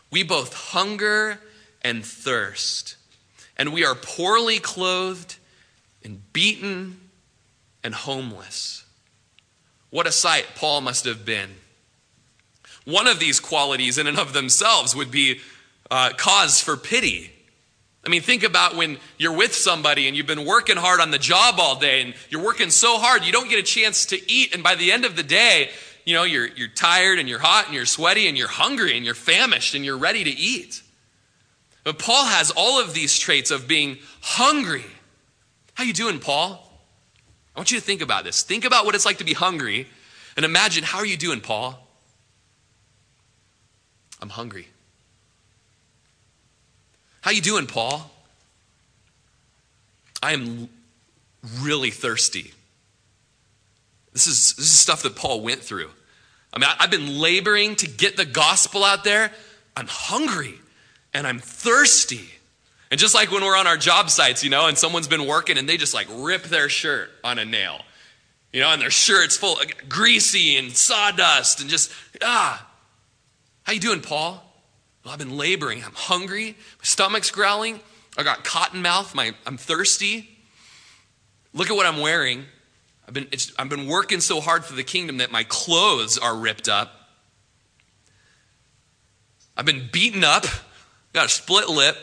[0.10, 1.40] we both hunger
[1.84, 2.98] and thirst,
[3.56, 5.38] and we are poorly clothed
[6.04, 7.00] and beaten
[7.84, 8.86] and homeless.
[9.92, 11.52] What a sight Paul must have been.
[12.86, 15.42] One of these qualities, in and of themselves, would be
[15.92, 17.32] uh, cause for pity.
[18.04, 21.20] I mean, think about when you're with somebody and you've been working hard on the
[21.20, 24.56] job all day and you're working so hard you don't get a chance to eat.
[24.56, 25.70] And by the end of the day,
[26.04, 29.06] you know, you're, you're tired and you're hot and you're sweaty and you're hungry and
[29.06, 30.82] you're famished and you're ready to eat.
[31.84, 34.86] But Paul has all of these traits of being hungry.
[35.76, 36.68] How you doing, Paul?
[37.56, 38.42] I want you to think about this.
[38.42, 39.88] Think about what it's like to be hungry
[40.36, 41.78] and imagine how are you doing, Paul?
[44.22, 44.68] I'm hungry.
[47.22, 48.12] How you doing, Paul?
[50.22, 50.70] I am
[51.62, 52.52] really thirsty.
[54.14, 55.90] This is, this is stuff that Paul went through.
[56.54, 59.32] I mean, I've been laboring to get the gospel out there.
[59.78, 60.56] I'm hungry
[61.14, 62.30] and I'm thirsty.
[62.90, 65.58] And just like when we're on our job sites, you know, and someone's been working
[65.58, 67.82] and they just like rip their shirt on a nail,
[68.52, 72.68] you know, and their shirt's full of greasy and sawdust and just, ah.
[73.64, 74.44] How you doing, Paul?
[75.04, 75.84] Well, I've been laboring.
[75.84, 76.48] I'm hungry.
[76.50, 77.80] My stomach's growling.
[78.18, 79.16] I got cotton mouth.
[79.16, 80.30] My, I'm thirsty.
[81.54, 82.46] Look at what I'm wearing.
[83.08, 86.70] I've been, I've been working so hard for the kingdom that my clothes are ripped
[86.70, 86.92] up.
[89.58, 90.46] I've been beaten up,
[91.14, 91.98] got a split lip,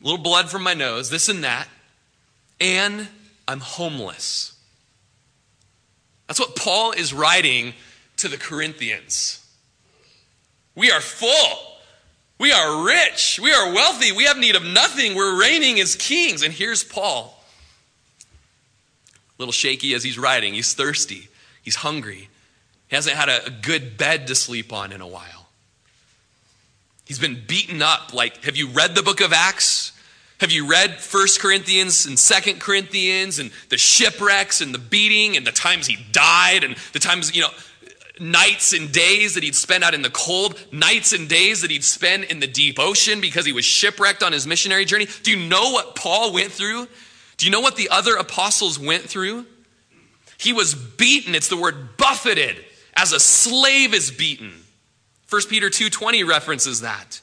[0.00, 1.66] a little blood from my nose, this and that,
[2.60, 3.08] and
[3.48, 4.54] I'm homeless.
[6.28, 7.74] That's what Paul is writing
[8.18, 9.44] to the Corinthians.
[10.74, 11.67] We are full.
[12.38, 13.40] We are rich.
[13.42, 14.12] We are wealthy.
[14.12, 15.16] We have need of nothing.
[15.16, 16.42] We're reigning as kings.
[16.42, 17.42] And here's Paul.
[18.22, 20.54] A little shaky as he's writing.
[20.54, 21.28] He's thirsty.
[21.62, 22.28] He's hungry.
[22.88, 25.48] He hasn't had a, good bed to sleep on in a while.
[27.04, 28.14] He's been beaten up.
[28.14, 29.92] Like, have you read the book of Acts?
[30.40, 35.44] Have you read First Corinthians and Second Corinthians and the shipwrecks and the beating and
[35.44, 37.50] the times he died and the times, you know,
[38.20, 41.84] nights and days that he'd spend out in the cold, nights and days that he'd
[41.84, 45.06] spend in the deep ocean because he was shipwrecked on his missionary journey.
[45.22, 46.88] Do you know what Paul went through?
[47.36, 49.46] Do you know what the other apostles went through?
[50.38, 54.64] He was beaten, it's the word buffeted, as a slave is beaten.
[55.28, 57.20] 1 Peter 2:20 references that.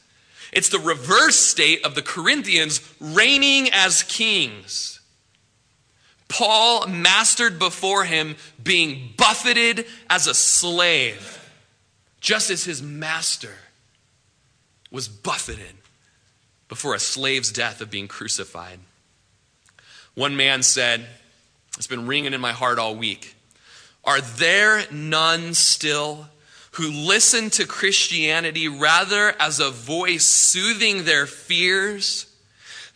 [0.52, 4.95] It's the reverse state of the Corinthians reigning as kings.
[6.36, 11.50] Paul mastered before him being buffeted as a slave,
[12.20, 13.54] just as his master
[14.92, 15.76] was buffeted
[16.68, 18.80] before a slave's death of being crucified.
[20.14, 21.06] One man said,
[21.78, 23.34] It's been ringing in my heart all week.
[24.04, 26.28] Are there none still
[26.72, 32.25] who listen to Christianity rather as a voice soothing their fears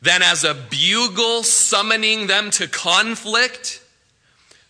[0.02, 3.84] than as a bugle summoning them to conflict?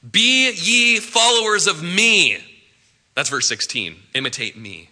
[0.10, 2.38] Be ye followers of me.
[3.16, 3.96] That's verse 16.
[4.14, 4.90] Imitate me.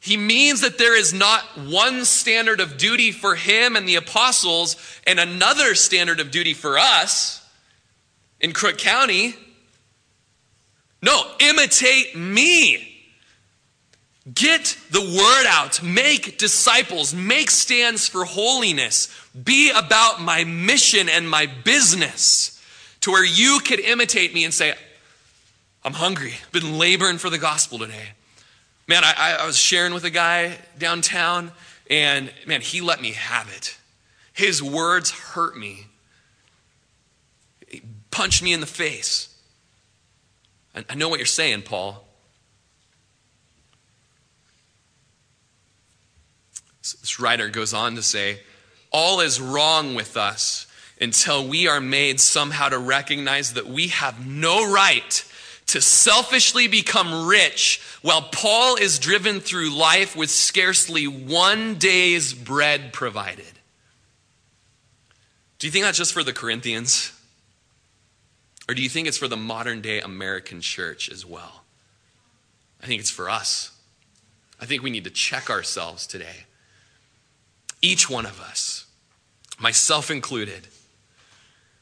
[0.00, 4.76] He means that there is not one standard of duty for him and the apostles
[5.06, 7.44] and another standard of duty for us
[8.40, 9.34] in Crook County.
[11.02, 12.97] No, imitate me.
[14.34, 15.82] Get the word out.
[15.82, 17.14] Make disciples.
[17.14, 19.08] Make stands for holiness.
[19.44, 22.62] Be about my mission and my business
[23.00, 24.74] to where you could imitate me and say,
[25.84, 26.34] I'm hungry.
[26.44, 28.10] I've been laboring for the gospel today.
[28.88, 31.52] Man, I, I was sharing with a guy downtown,
[31.90, 33.76] and man, he let me have it.
[34.32, 35.86] His words hurt me,
[37.68, 39.34] he punched me in the face.
[40.74, 42.07] I, I know what you're saying, Paul.
[46.94, 48.40] This writer goes on to say,
[48.92, 50.66] All is wrong with us
[51.00, 55.24] until we are made somehow to recognize that we have no right
[55.68, 62.92] to selfishly become rich while Paul is driven through life with scarcely one day's bread
[62.92, 63.44] provided.
[65.58, 67.12] Do you think that's just for the Corinthians?
[68.68, 71.64] Or do you think it's for the modern day American church as well?
[72.82, 73.72] I think it's for us.
[74.60, 76.46] I think we need to check ourselves today.
[77.80, 78.86] Each one of us,
[79.58, 80.68] myself included.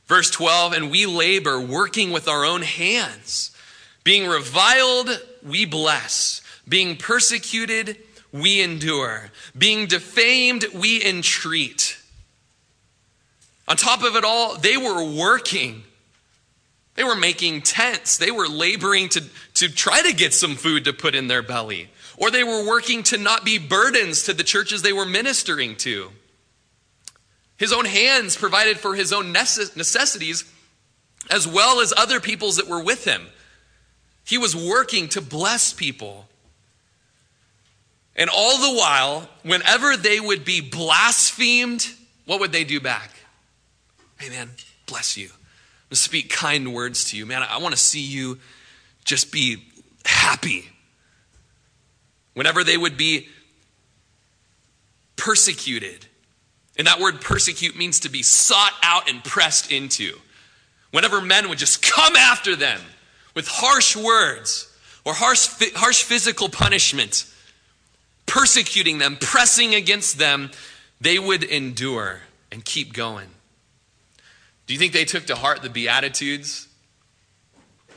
[0.06, 3.50] Verse 12, and we labor working with our own hands.
[4.04, 5.10] Being reviled,
[5.42, 6.42] we bless.
[6.68, 7.98] Being persecuted,
[8.32, 9.30] we endure.
[9.56, 11.98] Being defamed, we entreat.
[13.68, 15.82] On top of it all, they were working.
[16.94, 18.16] They were making tents.
[18.16, 21.88] They were laboring to, to try to get some food to put in their belly
[22.16, 26.10] or they were working to not be burdens to the churches they were ministering to.
[27.56, 30.44] His own hands provided for his own necessities
[31.30, 33.26] as well as other people's that were with him.
[34.24, 36.26] He was working to bless people.
[38.14, 41.86] And all the while, whenever they would be blasphemed,
[42.24, 43.10] what would they do back?
[44.18, 44.50] Hey, man,
[44.86, 45.26] bless you.
[45.26, 47.26] I'm to speak kind words to you.
[47.26, 48.38] Man, I want to see you
[49.04, 49.64] just be
[50.04, 50.68] happy
[52.36, 53.28] whenever they would be
[55.16, 56.04] persecuted.
[56.76, 60.18] And that word persecute means to be sought out and pressed into.
[60.90, 62.78] Whenever men would just come after them
[63.34, 64.70] with harsh words
[65.06, 67.24] or harsh, harsh physical punishment,
[68.26, 70.50] persecuting them, pressing against them,
[71.00, 72.20] they would endure
[72.52, 73.28] and keep going.
[74.66, 76.68] Do you think they took to heart the Beatitudes?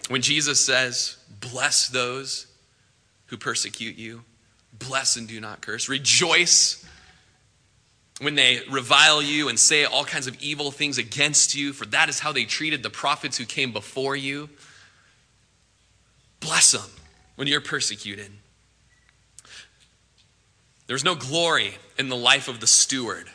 [0.07, 2.47] When Jesus says, Bless those
[3.25, 4.23] who persecute you.
[4.79, 5.89] Bless and do not curse.
[5.89, 6.85] Rejoice
[8.19, 12.09] when they revile you and say all kinds of evil things against you, for that
[12.09, 14.49] is how they treated the prophets who came before you.
[16.39, 16.89] Bless them
[17.35, 18.31] when you're persecuted.
[20.87, 23.29] There's no glory in the life of the steward.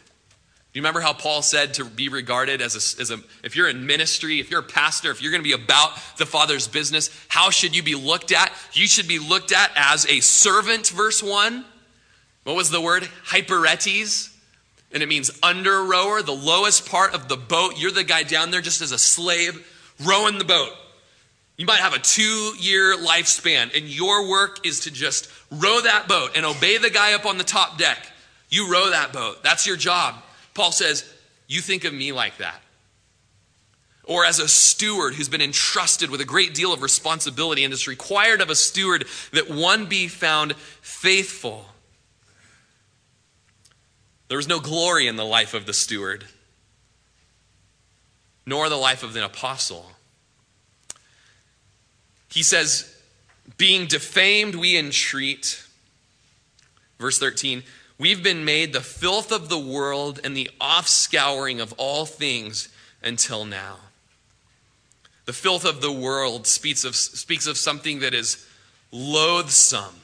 [0.74, 3.68] Do you remember how Paul said to be regarded as a, as a, if you're
[3.68, 7.16] in ministry, if you're a pastor, if you're going to be about the Father's business,
[7.28, 8.52] how should you be looked at?
[8.72, 11.64] You should be looked at as a servant, verse 1.
[12.42, 13.04] What was the word?
[13.24, 14.34] Hyperetes.
[14.90, 17.74] And it means under rower, the lowest part of the boat.
[17.78, 19.64] You're the guy down there just as a slave
[20.04, 20.72] rowing the boat.
[21.56, 26.08] You might have a two year lifespan, and your work is to just row that
[26.08, 28.10] boat and obey the guy up on the top deck.
[28.48, 29.44] You row that boat.
[29.44, 30.16] That's your job.
[30.54, 31.04] Paul says,
[31.46, 32.60] You think of me like that.
[34.04, 37.88] Or as a steward who's been entrusted with a great deal of responsibility, and it's
[37.88, 41.66] required of a steward that one be found faithful.
[44.28, 46.24] There was no glory in the life of the steward,
[48.46, 49.90] nor the life of an apostle.
[52.30, 52.94] He says,
[53.56, 55.64] being defamed, we entreat.
[56.98, 57.62] Verse 13,
[57.98, 62.68] We've been made the filth of the world and the offscouring of all things
[63.02, 63.76] until now.
[65.26, 68.46] The filth of the world speaks of, speaks of something that is
[68.90, 70.00] loathsome.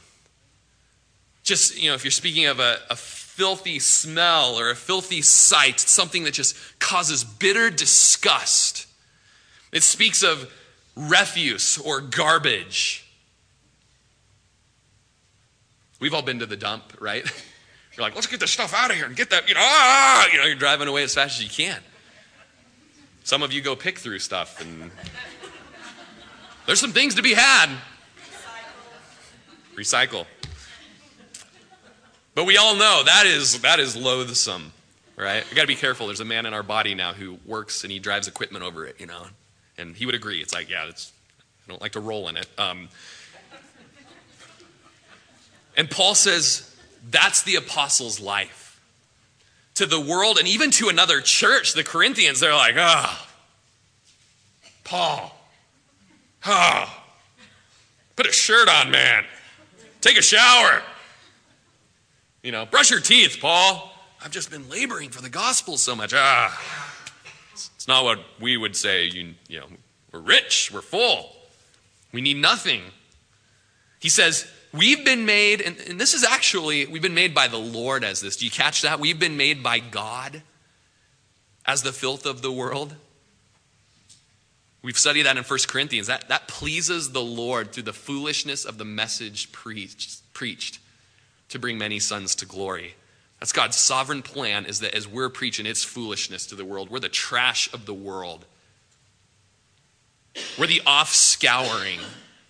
[1.43, 5.81] Just, you know, if you're speaking of a, a filthy smell or a filthy sight,
[5.81, 8.87] something that just causes bitter disgust.
[9.73, 10.53] It speaks of
[10.97, 13.07] refuse or garbage.
[16.01, 17.25] We've all been to the dump, right?
[18.01, 20.27] You're like, let's get this stuff out of here and get that, you know, ah,
[20.33, 21.79] you know, you're driving away as fast as you can.
[23.25, 24.91] Some of you go pick through stuff and
[26.65, 27.69] there's some things to be had.
[29.77, 30.25] Recycle.
[32.35, 34.73] But we all know that is that is loathsome,
[35.17, 35.45] right?
[35.51, 36.07] We got to be careful.
[36.07, 38.99] There's a man in our body now who works and he drives equipment over it,
[38.99, 39.27] you know,
[39.77, 40.41] and he would agree.
[40.41, 42.49] It's like, yeah, it's I don't like to roll in it.
[42.57, 42.89] Um,
[45.77, 46.70] and Paul says
[47.09, 48.81] that's the apostles' life.
[49.77, 55.37] To the world and even to another church, the Corinthians, they're like, ah, oh, Paul,
[56.45, 57.47] ah, oh,
[58.17, 59.25] put a shirt on, man.
[60.01, 60.83] Take a shower.
[62.43, 63.93] You know, brush your teeth, Paul.
[64.23, 66.13] I've just been laboring for the gospel so much.
[66.15, 66.97] Ah,
[67.53, 69.07] it's not what we would say.
[69.07, 69.67] You, you know,
[70.13, 71.31] we're rich, we're full,
[72.13, 72.83] we need nothing.
[74.01, 77.59] He says, We've been made, and, and, this is actually, we've been made by the
[77.59, 78.37] Lord as this.
[78.37, 79.01] Do you catch that?
[79.01, 80.43] We've been made by God
[81.67, 82.95] as the filth of the world.
[84.83, 86.07] We've studied that in 1 Corinthians.
[86.07, 90.79] That, that pleases the Lord through the foolishness of the message preached, preached
[91.49, 92.95] to bring many sons to glory.
[93.41, 97.01] That's God's sovereign plan, is that as we're preaching its foolishness to the world, we're
[97.01, 98.45] the trash of the world.
[100.57, 101.99] We're the off scouring.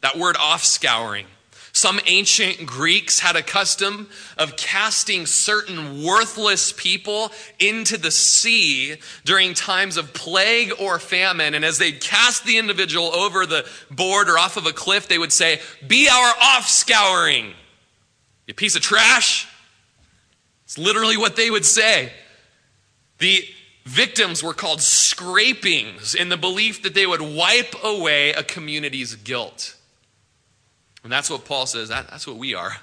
[0.02, 1.26] That word off scouring
[1.72, 9.54] some ancient Greeks had a custom of casting certain worthless people into the sea during
[9.54, 11.54] times of plague or famine.
[11.54, 15.18] And as they'd cast the individual over the board or off of a cliff, they
[15.18, 17.52] would say, Be our offscouring.
[18.46, 19.46] You piece of trash.
[20.64, 22.12] It's literally what they would say.
[23.18, 23.44] The
[23.84, 29.76] victims were called scrapings in the belief that they would wipe away a community's guilt.
[31.02, 32.76] And that's what Paul says, that, that's what we are.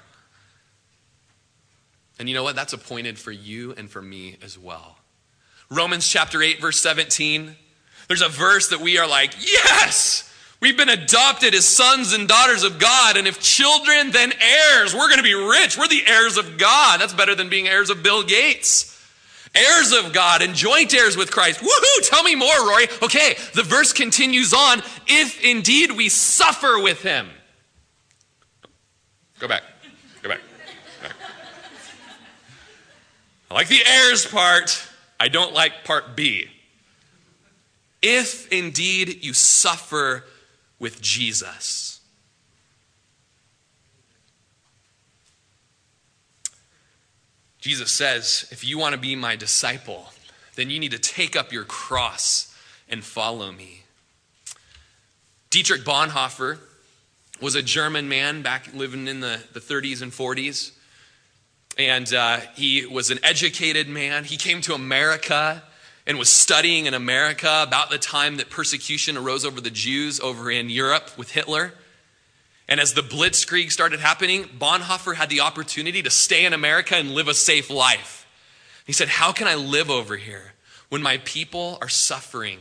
[2.18, 2.56] And you know what?
[2.56, 4.98] That's appointed for you and for me as well.
[5.70, 7.54] Romans chapter 8, verse 17.
[8.08, 10.24] There's a verse that we are like, yes!
[10.60, 14.92] We've been adopted as sons and daughters of God, and if children, then heirs.
[14.92, 15.78] We're going to be rich.
[15.78, 17.00] We're the heirs of God.
[17.00, 18.94] That's better than being heirs of Bill Gates.
[19.54, 21.60] Heirs of God and joint heirs with Christ.
[21.60, 22.08] Woohoo!
[22.08, 22.88] Tell me more, Rory.
[23.02, 24.82] Okay, the verse continues on.
[25.06, 27.28] If indeed we suffer with him.
[29.38, 29.62] Go back.
[30.22, 30.40] Go back.
[31.02, 31.12] back.
[33.50, 34.86] I like the heirs part.
[35.20, 36.46] I don't like part B.
[38.02, 40.24] If indeed you suffer
[40.78, 42.00] with Jesus.
[47.60, 50.12] Jesus says, if you want to be my disciple,
[50.54, 52.56] then you need to take up your cross
[52.88, 53.82] and follow me.
[55.50, 56.58] Dietrich Bonhoeffer
[57.40, 60.72] was a German man back living in the, the 30s and 40s.
[61.78, 64.24] And uh, he was an educated man.
[64.24, 65.62] He came to America
[66.06, 70.50] and was studying in America about the time that persecution arose over the Jews over
[70.50, 71.74] in Europe with Hitler.
[72.66, 77.12] And as the Blitzkrieg started happening, Bonhoeffer had the opportunity to stay in America and
[77.12, 78.26] live a safe life.
[78.86, 80.54] He said, How can I live over here
[80.88, 82.60] when my people are suffering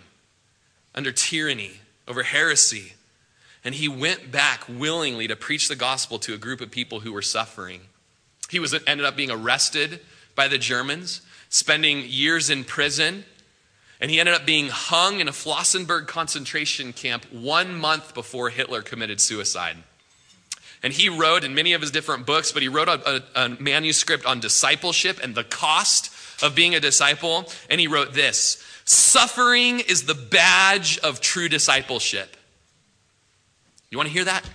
[0.93, 1.71] under tyranny,
[2.07, 2.93] over heresy?
[3.67, 7.11] And he went back willingly to preach the gospel to a group of people who
[7.11, 7.81] were suffering.
[8.49, 9.99] He was ended up being arrested
[10.35, 13.25] by the Germans, spending years in prison,
[13.99, 18.81] and he ended up being hung in a Flossenburg concentration camp one month before Hitler
[18.81, 19.75] committed suicide.
[20.81, 23.49] And he wrote in many of his different books, but he wrote a, a, a,
[23.49, 26.09] manuscript on discipleship and the cost
[26.41, 27.51] of being a disciple.
[27.69, 32.36] And he wrote this Suffering is the badge of true discipleship.
[33.89, 34.47] You want to hear that?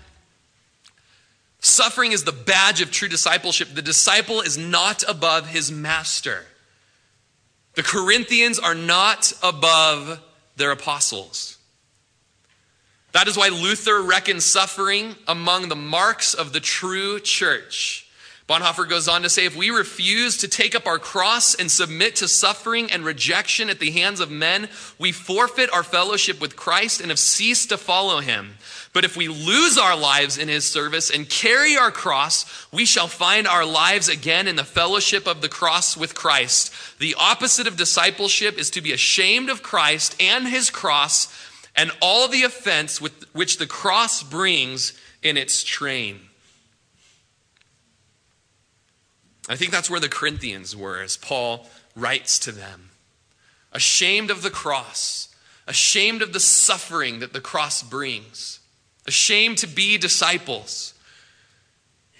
[1.61, 3.69] Suffering is the badge of true discipleship.
[3.73, 6.45] The disciple is not above his master.
[7.75, 10.21] The Corinthians are not above
[10.57, 11.57] their apostles.
[13.13, 18.02] That is why Luther reckons suffering among the marks of the true church.
[18.53, 22.17] Bonhoeffer goes on to say if we refuse to take up our cross and submit
[22.17, 27.01] to suffering and rejection at the hands of men, we forfeit our fellowship with Christ
[27.01, 28.59] and have ceased to follow him.
[28.93, 33.09] But if we lose our lives in his service and carry our cross, we shall
[33.09, 36.75] find our lives again in the fellowship of the cross with Christ.
[36.99, 41.35] The opposite of discipleship is to be ashamed of Christ and his cross
[41.75, 44.93] and all the offense with, which the cross brings
[45.23, 46.21] in its train.
[49.49, 52.91] I think that's where the Corinthians were as Paul writes to them.
[53.73, 55.35] Ashamed of the cross,
[55.67, 58.61] ashamed of the suffering that the cross brings,
[59.07, 60.95] ashamed to be disciples.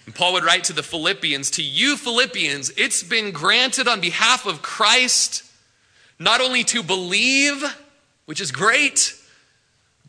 [0.07, 4.47] And Paul would write to the Philippians, To you, Philippians, it's been granted on behalf
[4.47, 5.45] of Christ
[6.19, 7.65] not only to believe,
[8.27, 9.15] which is great,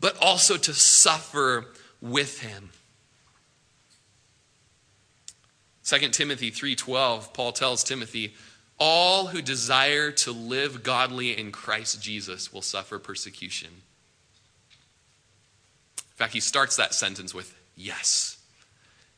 [0.00, 1.66] but also to suffer
[2.00, 2.70] with him.
[5.84, 8.34] 2 Timothy 3:12 Paul tells Timothy
[8.78, 13.70] all who desire to live godly in Christ Jesus will suffer persecution.
[15.98, 18.36] In fact, he starts that sentence with yes.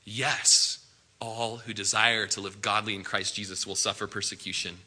[0.05, 0.79] Yes,
[1.21, 4.79] all who desire to live godly in Christ Jesus will suffer persecution.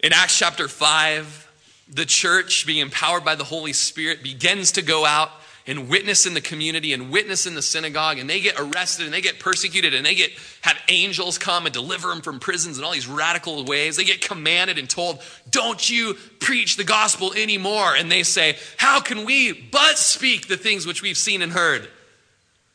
[0.00, 1.50] In Acts chapter 5,
[1.88, 5.30] the church, being empowered by the Holy Spirit, begins to go out
[5.66, 9.12] and witness in the community and witness in the synagogue and they get arrested and
[9.12, 12.84] they get persecuted and they get have angels come and deliver them from prisons in
[12.84, 13.96] all these radical ways.
[13.96, 17.96] They get commanded and told don't you preach the gospel anymore.
[17.96, 21.88] And they say how can we but speak the things which we've seen and heard?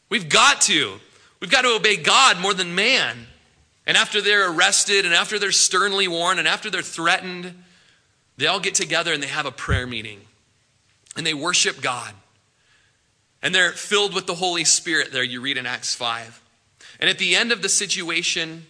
[0.09, 0.99] We've got to.
[1.39, 3.27] We've got to obey god more than man.
[3.87, 7.55] And after they're arrested and after they're sternly warned and after they're threatened
[8.37, 10.19] they all get together and they have a prayer meeting.
[11.15, 12.13] And they worship God.
[13.41, 16.41] And they're filled with the Holy Spirit there, you read in Acts 5.
[16.99, 18.65] And at the end of the situation,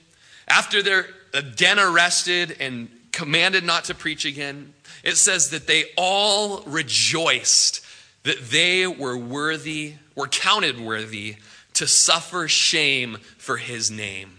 [0.47, 6.61] after they're again arrested and commanded not to preach again, it says that they all
[6.61, 7.85] rejoiced
[8.23, 11.35] that they were worthy, were counted worthy
[11.73, 14.37] to suffer shame for his name.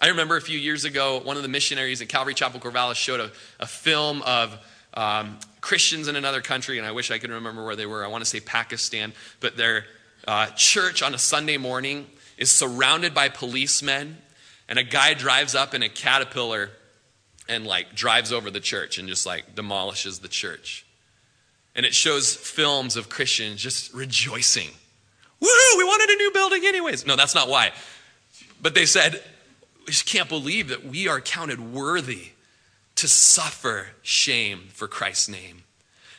[0.00, 3.20] I remember a few years ago, one of the missionaries at Calvary Chapel Corvallis showed
[3.20, 3.30] a,
[3.60, 4.56] a film of
[4.94, 8.04] um, Christians in another country, and I wish I could remember where they were.
[8.04, 9.86] I want to say Pakistan, but their
[10.28, 12.06] uh, church on a Sunday morning
[12.36, 14.18] is surrounded by policemen,
[14.68, 16.68] and a guy drives up in a caterpillar
[17.48, 20.84] and like drives over the church and just like demolishes the church.
[21.74, 24.68] And it shows films of Christians just rejoicing.
[25.40, 25.48] Woo,
[25.78, 27.06] we wanted a new building anyways.
[27.06, 27.72] No, that's not why.
[28.60, 29.22] But they said,
[29.86, 32.33] we just can't believe that we are counted worthy
[32.96, 35.64] to suffer shame for Christ's name.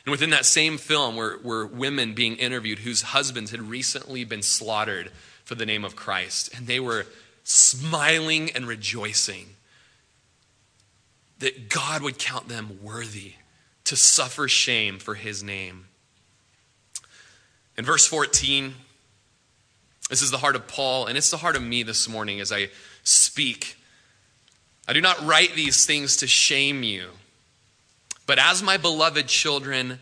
[0.05, 4.43] And within that same film were, were women being interviewed whose husbands had recently been
[4.43, 5.11] slaughtered
[5.43, 6.53] for the name of Christ.
[6.55, 7.07] And they were
[7.43, 9.55] smiling and rejoicing
[11.39, 13.33] that God would count them worthy
[13.85, 15.85] to suffer shame for his name.
[17.77, 18.73] In verse 14,
[20.09, 22.51] this is the heart of Paul, and it's the heart of me this morning as
[22.51, 22.69] I
[23.03, 23.77] speak.
[24.87, 27.09] I do not write these things to shame you,
[28.27, 29.99] but as my beloved children,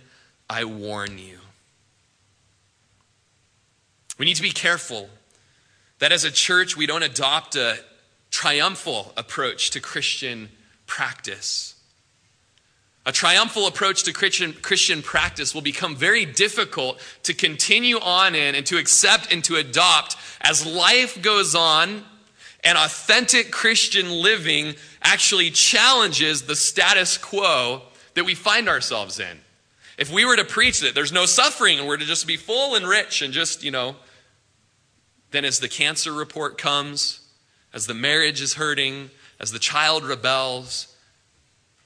[0.49, 1.39] I warn you.
[4.17, 5.09] We need to be careful
[5.99, 7.77] that as a church, we don't adopt a
[8.29, 10.49] triumphal approach to Christian
[10.85, 11.75] practice.
[13.05, 18.55] A triumphal approach to Christian, Christian practice will become very difficult to continue on in
[18.55, 22.03] and to accept and to adopt as life goes on
[22.63, 27.81] and authentic Christian living actually challenges the status quo
[28.13, 29.39] that we find ourselves in.
[29.97, 32.75] If we were to preach that there's no suffering and we're to just be full
[32.75, 33.95] and rich and just, you know,
[35.31, 37.27] then as the cancer report comes,
[37.73, 39.09] as the marriage is hurting,
[39.39, 40.95] as the child rebels,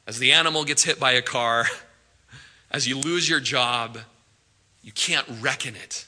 [0.05, 1.65] as the animal gets hit by a car,
[2.71, 3.97] as you lose your job,
[4.81, 6.05] you can't reckon it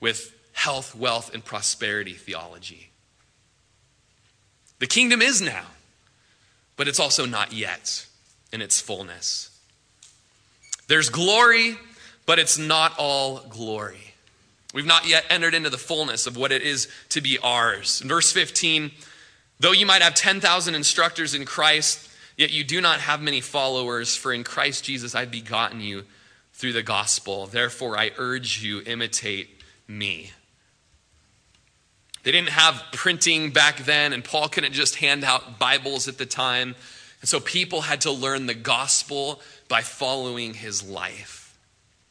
[0.00, 2.90] with health, wealth, and prosperity theology.
[4.78, 5.64] The kingdom is now,
[6.76, 8.04] but it's also not yet
[8.52, 9.58] in its fullness.
[10.86, 11.78] There's glory,
[12.26, 14.12] but it's not all glory.
[14.74, 18.02] We've not yet entered into the fullness of what it is to be ours.
[18.02, 18.90] In verse 15,
[19.60, 22.06] though you might have 10,000 instructors in Christ,
[22.36, 26.04] yet you do not have many followers, for in Christ Jesus I've begotten you
[26.52, 27.46] through the gospel.
[27.46, 30.32] Therefore, I urge you, imitate me.
[32.22, 36.26] They didn't have printing back then, and Paul couldn't just hand out Bibles at the
[36.26, 36.74] time.
[37.20, 41.56] And so people had to learn the gospel by following his life.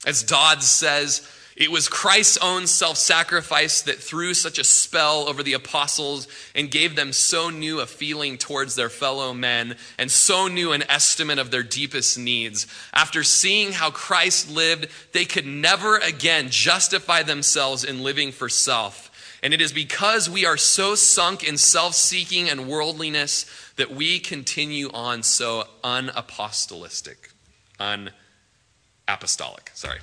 [0.05, 1.28] As Dodd says,
[1.60, 6.72] it was Christ's own self sacrifice that threw such a spell over the apostles and
[6.72, 11.38] gave them so new a feeling towards their fellow men and so new an estimate
[11.38, 12.66] of their deepest needs.
[12.93, 19.09] After seeing how Christ lived, they could never again justify themselves in living for self.
[19.42, 23.46] And it is because we are so sunk in self seeking and worldliness
[23.78, 27.34] that we continue on so unapostolistic,
[27.80, 29.70] unapostolic.
[29.74, 30.00] Sorry.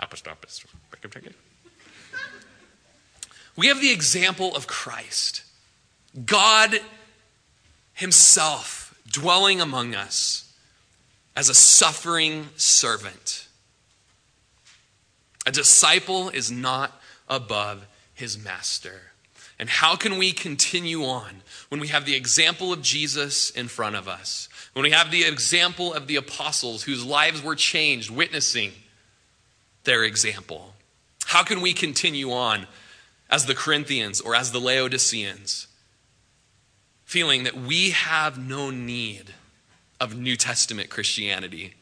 [0.00, 0.38] Apostolic.
[3.56, 5.42] We have the example of Christ,
[6.24, 6.80] God
[7.94, 10.52] Himself dwelling among us
[11.34, 13.48] as a suffering servant.
[15.44, 17.86] A disciple is not above
[18.18, 19.12] his master.
[19.58, 23.96] And how can we continue on when we have the example of Jesus in front
[23.96, 24.48] of us?
[24.72, 28.72] When we have the example of the apostles whose lives were changed, witnessing
[29.84, 30.74] their example?
[31.26, 32.66] How can we continue on
[33.30, 35.66] as the Corinthians or as the Laodiceans,
[37.04, 39.34] feeling that we have no need
[40.00, 41.74] of New Testament Christianity?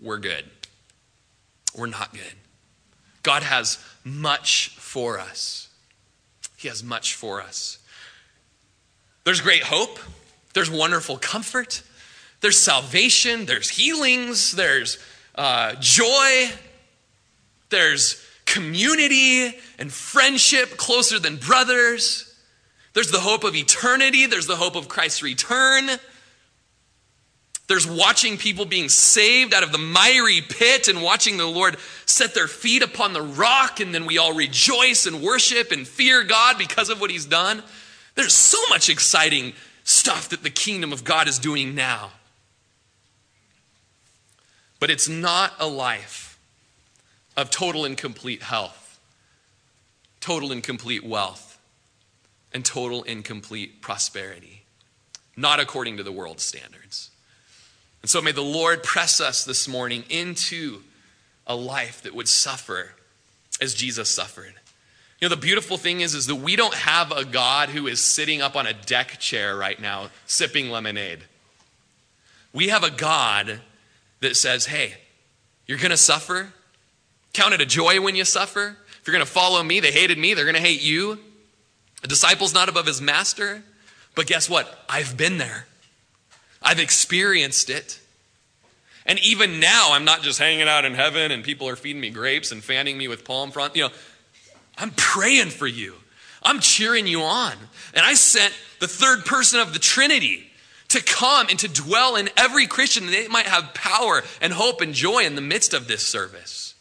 [0.00, 0.44] We're good.
[1.76, 2.34] We're not good.
[3.22, 5.68] God has much for us.
[6.56, 7.78] He has much for us.
[9.24, 9.98] There's great hope,
[10.54, 11.82] there's wonderful comfort,
[12.40, 14.98] there's salvation, there's healings, there's
[15.34, 16.48] uh, joy,
[17.68, 22.34] there's community and friendship closer than brothers.
[22.94, 25.90] There's the hope of eternity, there's the hope of Christ's return.
[27.68, 32.34] There's watching people being saved out of the miry pit and watching the Lord set
[32.34, 36.56] their feet upon the rock, and then we all rejoice and worship and fear God
[36.56, 37.62] because of what He's done.
[38.14, 39.52] There's so much exciting
[39.84, 42.10] stuff that the kingdom of God is doing now.
[44.80, 46.38] But it's not a life
[47.36, 48.98] of total and complete health,
[50.20, 51.58] total and complete wealth,
[52.52, 54.62] and total and complete prosperity,
[55.36, 57.07] not according to the world's standards.
[58.02, 60.82] And so may the Lord press us this morning into
[61.46, 62.92] a life that would suffer
[63.60, 64.54] as Jesus suffered.
[65.20, 68.00] You know, the beautiful thing is, is that we don't have a God who is
[68.00, 71.20] sitting up on a deck chair right now sipping lemonade.
[72.52, 73.60] We have a God
[74.20, 74.94] that says, hey,
[75.66, 76.52] you're going to suffer.
[77.32, 78.76] Count it a joy when you suffer.
[79.00, 81.18] If you're going to follow me, they hated me, they're going to hate you.
[82.04, 83.62] A disciple's not above his master.
[84.14, 84.84] But guess what?
[84.88, 85.67] I've been there.
[86.62, 88.00] I've experienced it.
[89.06, 92.10] And even now, I'm not just hanging out in heaven and people are feeding me
[92.10, 93.74] grapes and fanning me with palm front.
[93.74, 93.90] You know,
[94.76, 95.94] I'm praying for you.
[96.42, 97.54] I'm cheering you on.
[97.94, 100.50] And I sent the third person of the Trinity
[100.88, 104.80] to come and to dwell in every Christian that they might have power and hope
[104.80, 106.74] and joy in the midst of this service.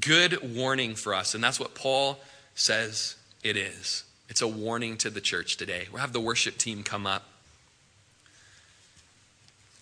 [0.00, 1.34] Good warning for us.
[1.34, 2.20] And that's what Paul
[2.54, 4.04] says it is.
[4.28, 5.86] It's a warning to the church today.
[5.92, 7.24] We'll have the worship team come up.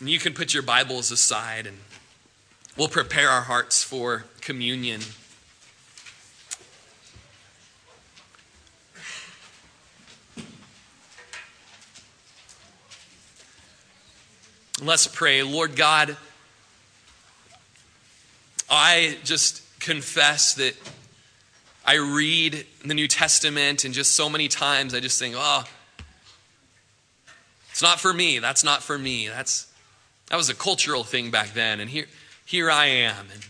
[0.04, 1.78] And you can put your Bibles aside and
[2.76, 5.00] we'll prepare our hearts for communion.
[14.82, 15.42] Let's pray.
[15.42, 16.18] Lord God,
[18.68, 20.74] I just confess that
[21.86, 25.64] I read the New Testament and just so many times I just think, oh,
[27.70, 28.38] it's not for me.
[28.38, 29.28] That's not for me.
[29.28, 29.68] That's
[30.30, 32.06] that was a cultural thing back then, and here,
[32.44, 33.26] here I am.
[33.32, 33.46] And,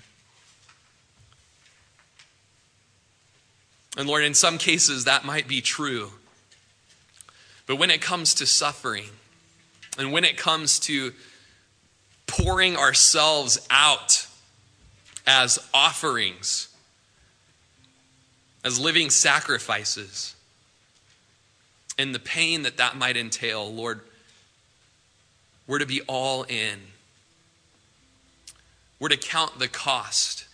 [3.97, 6.11] and Lord, in some cases that might be true.
[7.67, 9.07] But when it comes to suffering,
[9.99, 11.13] and when it comes to
[12.27, 14.27] pouring ourselves out
[15.27, 16.69] as offerings
[18.65, 20.35] as living sacrifices
[21.99, 24.01] and the pain that that might entail, Lord,
[25.67, 26.79] we're to be all in.
[28.99, 30.47] We're to count the cost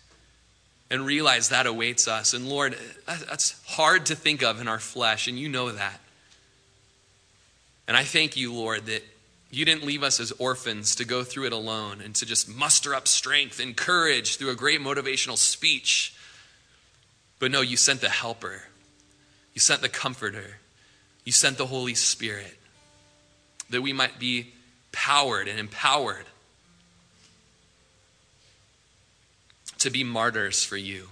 [0.91, 2.35] and realize that awaits us.
[2.35, 6.01] And Lord, that's hard to think of in our flesh, and you know that.
[7.87, 9.05] And I thank you, Lord, that
[9.51, 12.95] you didn't leave us as orphans to go through it alone and to just muster
[12.95, 16.15] up strength and courage through a great motivational speech.
[17.41, 18.63] But no, you sent the helper,
[19.55, 20.59] you sent the comforter,
[21.25, 22.57] you sent the Holy Spirit
[23.71, 24.53] that we might be
[24.93, 26.27] powered and empowered
[29.79, 31.09] to be martyrs for you.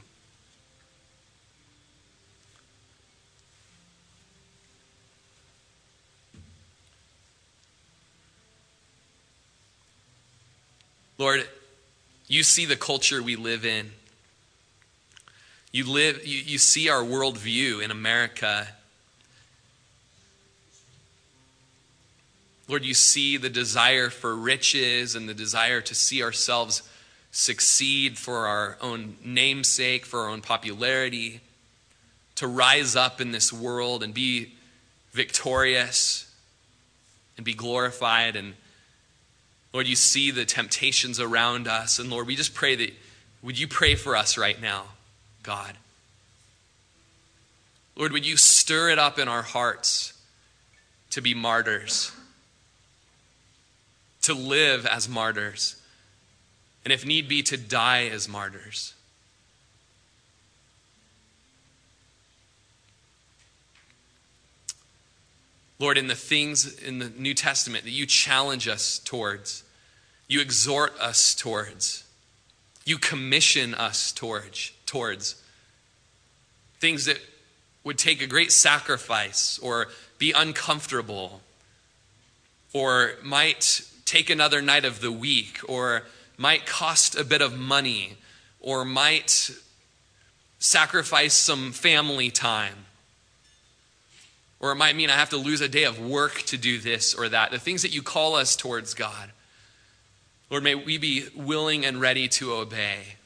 [11.18, 11.48] Lord,
[12.28, 13.90] you see the culture we live in.
[15.72, 18.68] You live, you, you see our worldview in America.
[22.68, 26.82] Lord, you see the desire for riches and the desire to see ourselves
[27.32, 31.40] succeed for our own namesake, for our own popularity,
[32.36, 34.52] to rise up in this world and be
[35.12, 36.32] victorious
[37.36, 38.54] and be glorified and
[39.72, 41.98] Lord, you see the temptations around us.
[41.98, 42.90] And Lord, we just pray that,
[43.42, 44.84] would you pray for us right now,
[45.42, 45.74] God?
[47.94, 50.14] Lord, would you stir it up in our hearts
[51.10, 52.12] to be martyrs,
[54.28, 55.76] to live as martyrs,
[56.84, 58.92] and if need be, to die as martyrs.
[65.78, 69.64] Lord, in the things in the New Testament that you challenge us towards,
[70.26, 72.04] you exhort us towards,
[72.84, 75.42] you commission us towards, towards
[76.80, 77.18] things that
[77.82, 79.86] would take a great sacrifice or
[80.18, 81.40] be uncomfortable
[82.74, 86.04] or might take another night of the week or
[86.36, 88.14] might cost a bit of money
[88.60, 89.50] or might
[90.58, 92.86] sacrifice some family time
[94.60, 97.14] or it might mean I have to lose a day of work to do this
[97.14, 97.50] or that.
[97.50, 99.30] The things that you call us towards, God.
[100.50, 103.16] Lord, may we be willing and ready to obey.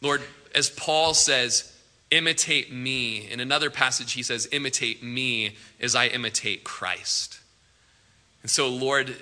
[0.00, 0.22] Lord,
[0.54, 1.72] as Paul says,
[2.10, 3.30] imitate me.
[3.30, 7.40] In another passage, he says, imitate me as I imitate Christ.
[8.44, 9.16] And so, Lord,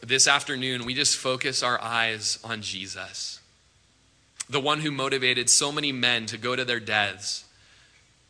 [0.00, 3.40] this afternoon, we just focus our eyes on Jesus,
[4.48, 7.44] the one who motivated so many men to go to their deaths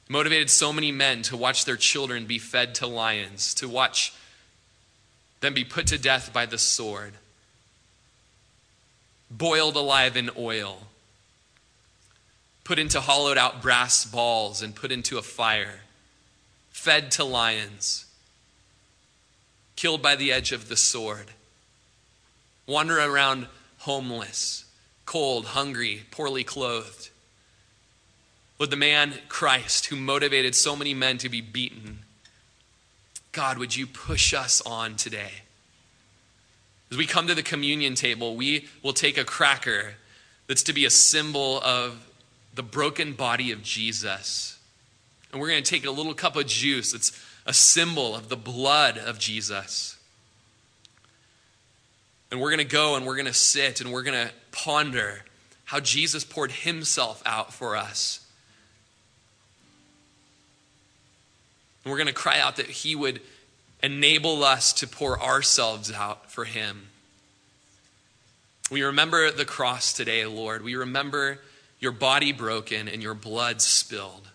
[0.08, 4.12] motivated so many men to watch their children be fed to lions, to watch
[5.40, 7.14] them be put to death by the sword,
[9.30, 10.86] boiled alive in oil,
[12.64, 15.80] put into hollowed out brass balls and put into a fire,
[16.70, 18.03] fed to lions,
[19.76, 21.26] killed by the edge of the sword,
[22.66, 23.46] wander around
[23.78, 24.64] homeless,
[25.06, 27.10] cold, hungry, poorly clothed
[28.58, 31.98] Would the man Christ who motivated so many men to be beaten,
[33.32, 35.42] God, would you push us on today?
[36.90, 39.94] As we come to the communion table, we will take a cracker
[40.46, 42.06] that's to be a symbol of
[42.54, 44.58] the broken body of Jesus.
[45.32, 47.10] And we're going to take a little cup of juice that's
[47.47, 49.99] a symbol of the blood of Jesus.
[52.30, 55.24] And we're going to go and we're going to sit and we're going to ponder
[55.64, 58.24] how Jesus poured himself out for us
[61.84, 63.20] And we're going to cry out that He would
[63.82, 66.88] enable us to pour ourselves out for Him.
[68.70, 70.64] We remember the cross today, Lord.
[70.64, 71.38] We remember
[71.80, 74.28] your body broken and your blood spilled.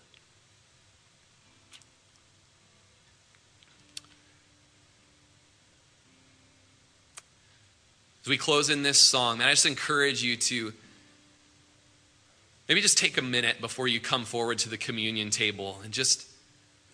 [8.22, 10.72] As we close in this song, man, I just encourage you to
[12.68, 16.26] maybe just take a minute before you come forward to the communion table and just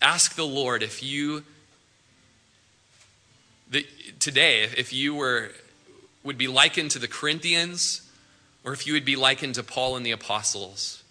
[0.01, 1.43] ask the Lord if you,
[3.69, 3.85] the,
[4.19, 5.51] today, if you were,
[6.23, 8.09] would be likened to the Corinthians
[8.63, 11.03] or if you would be likened to Paul and the apostles.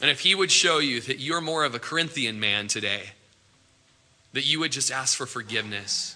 [0.00, 3.10] And if he would show you that you're more of a Corinthian man today,
[4.32, 6.14] that you would just ask for forgiveness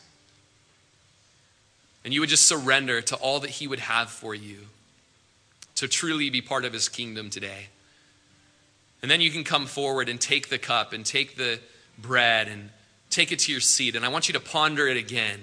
[2.05, 4.59] and you would just surrender to all that he would have for you
[5.77, 7.69] to truly be part of his kingdom today.
[9.03, 11.61] And then you can come forward and take the cup and take the
[11.99, 12.71] bread and
[13.11, 13.97] take it to your seat.
[13.97, 15.41] And I want you to ponder it again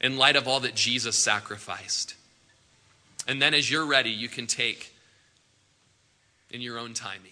[0.00, 2.14] in light of all that Jesus sacrificed.
[3.26, 4.92] And then as you're ready, you can take
[6.50, 7.31] in your own timing.